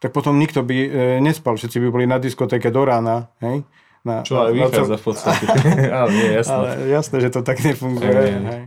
tak 0.00 0.16
potom 0.16 0.40
nikto 0.40 0.64
by 0.64 0.76
e, 0.80 0.88
nespal, 1.20 1.60
všetci 1.60 1.76
by 1.76 1.88
boli 1.92 2.04
na 2.08 2.16
diskotéke 2.16 2.72
do 2.72 2.82
rána, 2.88 3.28
hej? 3.44 3.62
Na, 4.00 4.24
Čo 4.24 4.48
aj 4.48 4.56
vychádza 4.56 4.96
v 4.96 5.04
podstate. 5.04 5.44
ale 6.00 6.08
nie, 6.08 6.28
jasné. 6.32 6.56
Ale 6.56 6.68
jasné, 6.88 7.16
že 7.20 7.28
to 7.28 7.44
tak 7.44 7.60
nefunguje. 7.60 8.08
Hej. 8.32 8.62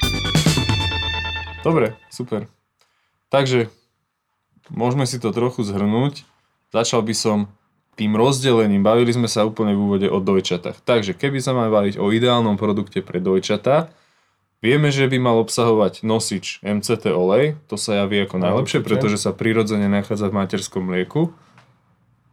Dobre, 1.65 1.97
super. 2.13 2.45
Takže 3.33 3.73
môžeme 4.69 5.09
si 5.09 5.17
to 5.17 5.33
trochu 5.33 5.65
zhrnúť. 5.65 6.21
Začal 6.69 7.01
by 7.01 7.15
som 7.17 7.49
tým 7.97 8.13
rozdelením. 8.13 8.85
Bavili 8.85 9.09
sme 9.09 9.25
sa 9.25 9.41
úplne 9.41 9.73
v 9.73 9.81
úvode 9.81 10.05
o 10.05 10.21
dojčatách. 10.21 10.85
Takže 10.85 11.17
keby 11.17 11.41
sa 11.41 11.57
máme 11.57 11.73
baviť 11.73 11.97
o 11.97 12.13
ideálnom 12.13 12.53
produkte 12.57 13.01
pre 13.01 13.17
dojčatá, 13.17 13.89
Vieme, 14.63 14.95
že 14.95 15.12
by 15.12 15.19
mal 15.19 15.36
obsahovať 15.43 16.08
nosič 16.08 16.63
MCT 16.63 17.12
olej, 17.12 17.60
to 17.67 17.76
sa 17.76 17.99
javí 17.99 18.23
ako 18.23 18.39
najlepšie, 18.39 18.80
pretože 18.80 19.19
sa 19.19 19.36
prirodzene 19.36 19.91
nachádza 19.91 20.32
v 20.32 20.39
materskom 20.39 20.88
mlieku. 20.88 21.36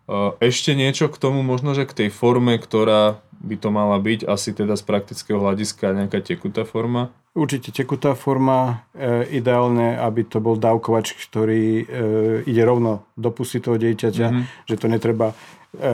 E, 0.07 0.39
Ešte 0.39 0.79
niečo 0.79 1.11
k 1.11 1.19
tomu, 1.19 1.43
možno, 1.43 1.75
že 1.75 1.91
k 1.91 2.07
tej 2.07 2.09
forme, 2.15 2.55
ktorá 2.55 3.19
by 3.41 3.57
to 3.59 3.69
mala 3.73 3.99
byť, 3.99 4.31
asi 4.31 4.55
teda 4.55 4.79
z 4.79 4.85
praktického 4.87 5.43
hľadiska 5.43 5.91
nejaká 5.91 6.23
tekutá 6.23 6.63
forma. 6.63 7.11
Určite 7.31 7.75
tekutá 7.75 8.15
forma, 8.15 8.87
e, 8.95 9.27
ideálne, 9.35 9.99
aby 9.99 10.23
to 10.23 10.39
bol 10.39 10.55
dávkovač, 10.55 11.15
ktorý 11.15 11.65
e, 11.83 11.85
ide 12.47 12.63
rovno 12.63 13.07
do 13.19 13.35
pusy 13.35 13.59
toho 13.59 13.75
dieťaťa, 13.75 14.27
Mhm. 14.31 14.35
mm-hmm. 14.39 14.67
že 14.71 14.75
to 14.79 14.87
netreba 14.87 15.35
e, 15.73 15.93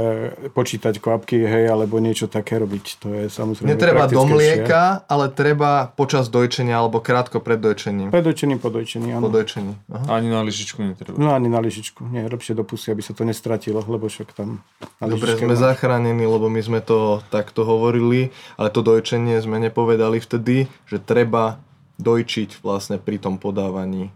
počítať 0.49 0.97
kvapky, 0.97 1.37
hej, 1.39 1.69
alebo 1.69 2.01
niečo 2.01 2.27
také 2.27 2.57
robiť. 2.57 2.85
To 3.01 3.07
je 3.13 3.25
samozrejme 3.29 3.69
Netreba 3.69 4.09
do 4.09 4.25
mlieka, 4.25 5.05
ale 5.05 5.29
treba 5.29 5.93
počas 5.93 6.27
dojčenia 6.27 6.77
alebo 6.77 6.99
krátko 6.99 7.39
pred 7.39 7.61
dojčením. 7.61 8.09
Predojčený, 8.09 8.57
podojčený, 8.57 9.09
Po 9.13 9.19
áno. 9.19 9.29
dojčení. 9.29 9.73
Aha. 9.89 10.17
Ani 10.17 10.29
na 10.29 10.41
lyžičku 10.41 10.81
netreba. 10.81 11.17
No 11.17 11.33
ani 11.33 11.47
na 11.47 11.61
lyžičku. 11.61 12.09
Nie, 12.09 12.25
lepšie 12.27 12.57
do 12.57 12.65
pusy, 12.65 12.93
aby 12.93 13.03
sa 13.05 13.13
to 13.13 13.23
nestratilo, 13.23 13.81
lebo 13.81 14.09
však 14.09 14.33
tam 14.33 14.65
na 14.97 15.13
Dobre, 15.13 15.37
sme 15.37 15.53
má- 15.53 15.61
zachránení, 15.61 16.25
lebo 16.25 16.49
my 16.49 16.61
sme 16.61 16.81
to 16.81 17.21
takto 17.29 17.63
hovorili, 17.63 18.33
ale 18.57 18.69
to 18.69 18.81
dojčenie 18.81 19.37
sme 19.39 19.61
nepovedali 19.61 20.19
vtedy, 20.19 20.69
že 20.85 20.97
treba 20.99 21.61
dojčiť 21.97 22.61
vlastne 22.61 22.97
pri 22.97 23.17
tom 23.17 23.37
podávaní 23.37 24.13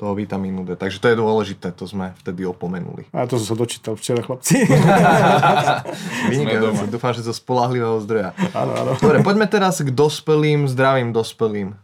toho 0.00 0.16
vitamínu 0.16 0.64
D. 0.64 0.80
Takže 0.80 0.96
to 0.96 1.12
je 1.12 1.16
dôležité, 1.20 1.76
to 1.76 1.84
sme 1.84 2.16
vtedy 2.24 2.48
opomenuli. 2.48 3.04
A 3.12 3.28
to 3.28 3.36
som 3.36 3.52
sa 3.52 3.56
dočítal 3.60 4.00
včera, 4.00 4.24
chlapci. 4.24 4.64
Vynikajúce, 6.32 6.88
dúfam, 6.88 7.12
že 7.12 7.20
zo 7.20 7.36
spolahlivého 7.36 8.00
zdroja. 8.00 8.32
áno, 8.56 8.72
áno. 8.72 8.92
Dobre, 8.96 9.20
poďme 9.20 9.44
teraz 9.44 9.84
k 9.84 9.92
dospelým, 9.92 10.64
zdravým 10.72 11.12
dospelým. 11.12 11.76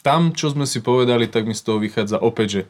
Tam, 0.00 0.32
čo 0.32 0.48
sme 0.48 0.64
si 0.64 0.80
povedali, 0.80 1.28
tak 1.28 1.44
mi 1.44 1.52
z 1.52 1.62
toho 1.68 1.76
vychádza 1.76 2.16
opäť, 2.16 2.48
že 2.48 2.62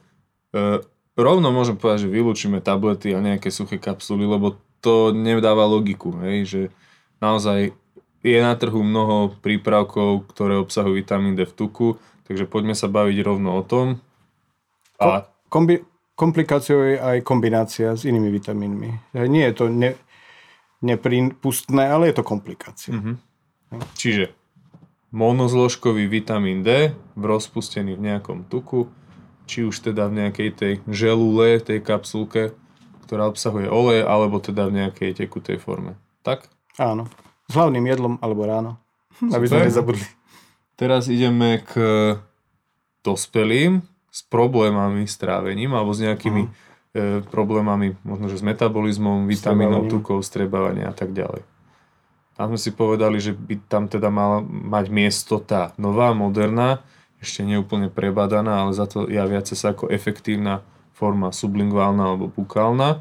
e, 0.53 0.83
rovno 1.15 1.55
môžem 1.55 1.79
povedať, 1.79 2.11
že 2.11 2.13
vylúčime 2.13 2.59
tablety 2.59 3.15
a 3.15 3.23
nejaké 3.23 3.49
suché 3.49 3.79
kapsuly, 3.79 4.27
lebo 4.27 4.59
to 4.83 5.15
nedáva 5.15 5.65
logiku, 5.71 6.11
hej, 6.27 6.39
že 6.45 6.61
naozaj 7.23 7.71
je 8.23 8.39
na 8.39 8.55
trhu 8.55 8.83
mnoho 8.83 9.39
prípravkov, 9.43 10.31
ktoré 10.31 10.59
obsahujú 10.59 10.99
vitamín 10.99 11.35
D 11.39 11.47
v 11.47 11.55
tuku, 11.55 11.89
takže 12.27 12.47
poďme 12.47 12.75
sa 12.75 12.91
baviť 12.91 13.19
rovno 13.23 13.59
o 13.59 13.63
tom. 13.67 14.03
A 15.03 15.27
Kombi- 15.53 15.85
komplikáciou 16.17 16.81
je 16.87 16.97
aj 16.97 17.21
kombinácia 17.27 17.93
s 17.93 18.09
inými 18.09 18.33
vitamínmi. 18.33 19.19
Nie 19.29 19.53
je 19.53 19.55
to 19.55 19.65
ne- 19.69 19.99
neprípustné, 20.81 21.93
ale 21.93 22.09
je 22.11 22.15
to 22.17 22.25
komplikácia. 22.25 22.93
Mhm. 22.95 23.13
Čiže 23.97 24.33
monozložkový 25.13 26.09
vitamín 26.09 26.65
D 26.65 26.93
v 27.17 27.23
rozpustený 27.25 27.97
v 27.97 28.05
nejakom 28.13 28.49
tuku, 28.49 28.89
či 29.45 29.65
už 29.65 29.93
teda 29.93 30.09
v 30.09 30.25
nejakej 30.25 30.51
tej 30.57 30.73
želule, 30.89 31.61
tej 31.61 31.85
kapsulke, 31.85 32.57
ktorá 33.05 33.29
obsahuje 33.29 33.69
oleje, 33.69 34.03
alebo 34.09 34.41
teda 34.41 34.73
v 34.73 34.85
nejakej 34.85 35.13
tekutej 35.13 35.61
forme. 35.61 36.01
Tak? 36.25 36.49
Áno. 36.81 37.09
S 37.49 37.53
hlavným 37.53 37.85
jedlom 37.85 38.17
alebo 38.25 38.49
ráno. 38.49 38.81
Aby 39.21 39.45
Super. 39.45 39.61
sme 39.61 39.69
nezabudli. 39.69 40.07
Teraz 40.81 41.13
ideme 41.13 41.61
k 41.61 41.73
dospelým 43.05 43.85
s 44.13 44.21
problémami 44.29 45.09
s 45.09 45.17
trávením 45.17 45.73
alebo 45.73 45.97
s 45.97 46.05
nejakými 46.05 46.43
e, 46.45 46.49
problémami 47.33 47.97
možno, 48.05 48.29
že 48.29 48.37
s 48.37 48.45
metabolizmom, 48.45 49.25
Strebávaním. 49.81 49.89
tukov, 49.89 50.19
strebávania 50.21 50.93
a 50.93 50.95
tak 50.95 51.17
ďalej. 51.17 51.41
Tam 52.37 52.53
sme 52.53 52.61
si 52.61 52.71
povedali, 52.77 53.17
že 53.21 53.33
by 53.33 53.65
tam 53.73 53.89
teda 53.89 54.13
mala 54.13 54.45
mať 54.45 54.93
miesto 54.93 55.41
tá 55.41 55.73
nová, 55.81 56.13
moderná, 56.13 56.85
ešte 57.25 57.41
neúplne 57.47 57.89
prebadaná, 57.89 58.67
ale 58.67 58.77
za 58.77 58.85
to 58.85 59.09
javiace 59.09 59.57
sa 59.57 59.73
ako 59.73 59.89
efektívna 59.89 60.61
forma 60.93 61.33
sublingválna 61.33 62.03
alebo 62.13 62.29
bukálna. 62.29 63.01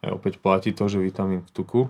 A 0.00 0.12
opäť 0.12 0.40
platí 0.40 0.70
to, 0.72 0.86
že 0.86 1.02
vitamín 1.02 1.42
v 1.44 1.50
tuku. 1.52 1.82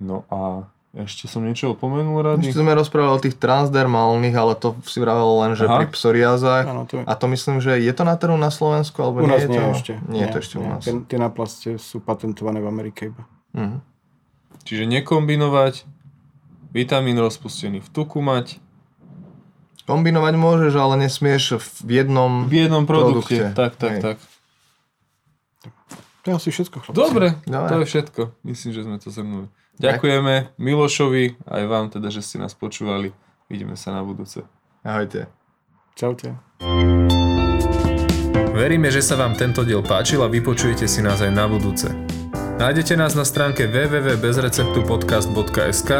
No 0.00 0.24
a 0.32 0.70
ešte 0.90 1.30
som 1.30 1.40
niečo 1.40 1.70
opomenul, 1.70 2.18
Rady? 2.18 2.50
Ešte 2.50 2.60
sme 2.60 2.74
rozprávali 2.74 3.14
o 3.14 3.22
tých 3.22 3.38
transdermálnych, 3.38 4.34
ale 4.34 4.52
to 4.54 4.74
si 4.82 4.98
vravel 4.98 5.38
len, 5.40 5.54
že 5.54 5.64
Aha. 5.64 5.78
pri 5.78 5.86
psoriázach. 5.88 6.66
Áno, 6.66 6.82
to 6.82 6.98
je- 6.98 7.06
A 7.06 7.14
to 7.14 7.30
myslím, 7.30 7.62
že 7.62 7.78
je 7.78 7.92
to 7.92 8.02
na 8.02 8.18
trhu 8.18 8.34
na 8.34 8.50
Slovensku, 8.50 8.98
alebo 8.98 9.22
U 9.22 9.30
nás 9.30 9.38
nie 9.40 9.46
je 9.46 9.50
nie 9.50 9.60
to? 9.60 9.70
ešte. 9.70 9.92
Nie, 10.08 10.20
je 10.20 10.28
to 10.28 10.38
ešte 10.38 10.54
u 10.56 10.64
nás. 10.64 10.82
Tie, 10.82 10.92
tie 11.06 11.18
náplaste 11.18 11.78
sú 11.78 11.98
patentované 11.98 12.58
v 12.58 12.66
Amerike 12.66 13.08
iba. 13.08 13.22
Mhm. 13.54 13.78
Čiže 14.60 14.84
nekombinovať, 14.84 15.86
vitamín 16.70 17.16
rozpustený 17.16 17.80
v 17.80 17.88
tuku 17.88 18.18
mať, 18.20 18.58
Kombinovať 19.80 20.34
môžeš, 20.38 20.72
ale 20.76 21.02
nesmieš 21.02 21.58
v 21.82 21.98
jednom... 21.98 22.46
v 22.46 22.62
jednom 22.62 22.86
produkte. 22.86 23.42
Produkte. 23.42 23.58
Tak, 23.58 23.72
tak, 23.74 23.90
Hej. 23.90 24.00
tak. 24.00 24.16
To 26.20 26.26
je 26.26 26.34
asi 26.36 26.48
všetko, 26.48 26.76
chlapci. 26.78 26.94
Dobre, 26.94 27.26
Dobre. 27.42 27.66
to 27.66 27.74
je 27.74 27.86
všetko. 27.88 28.22
Myslím, 28.44 28.70
že 28.70 28.80
sme 28.84 28.96
to 28.98 29.08
zhrnuli. 29.08 29.48
Ďakujeme 29.80 30.60
Milošovi, 30.60 31.48
aj 31.48 31.62
vám 31.64 31.88
teda, 31.88 32.12
že 32.12 32.20
ste 32.20 32.36
nás 32.36 32.52
počúvali. 32.52 33.16
Vidíme 33.48 33.80
sa 33.80 33.96
na 33.96 34.04
budúce. 34.04 34.44
Ahojte. 34.84 35.24
Čaute. 35.96 36.36
Veríme, 38.52 38.92
že 38.92 39.00
sa 39.00 39.16
vám 39.16 39.40
tento 39.40 39.64
diel 39.64 39.80
páčil 39.80 40.20
a 40.20 40.28
vypočujete 40.28 40.84
si 40.84 41.00
nás 41.00 41.24
aj 41.24 41.32
na 41.32 41.48
budúce. 41.48 41.88
Nájdete 42.60 42.92
nás 42.92 43.16
na 43.16 43.24
stránke 43.24 43.72
www.bezreceptupodcast.sk, 43.72 45.90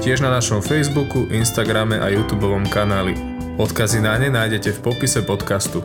tiež 0.00 0.24
na 0.24 0.32
našom 0.32 0.64
Facebooku, 0.64 1.28
Instagrame 1.28 2.00
a 2.00 2.08
YouTube 2.08 2.48
kanáli. 2.72 3.12
Odkazy 3.60 4.00
na 4.00 4.16
ne 4.16 4.32
nájdete 4.32 4.80
v 4.80 4.82
popise 4.84 5.20
podcastu. 5.20 5.84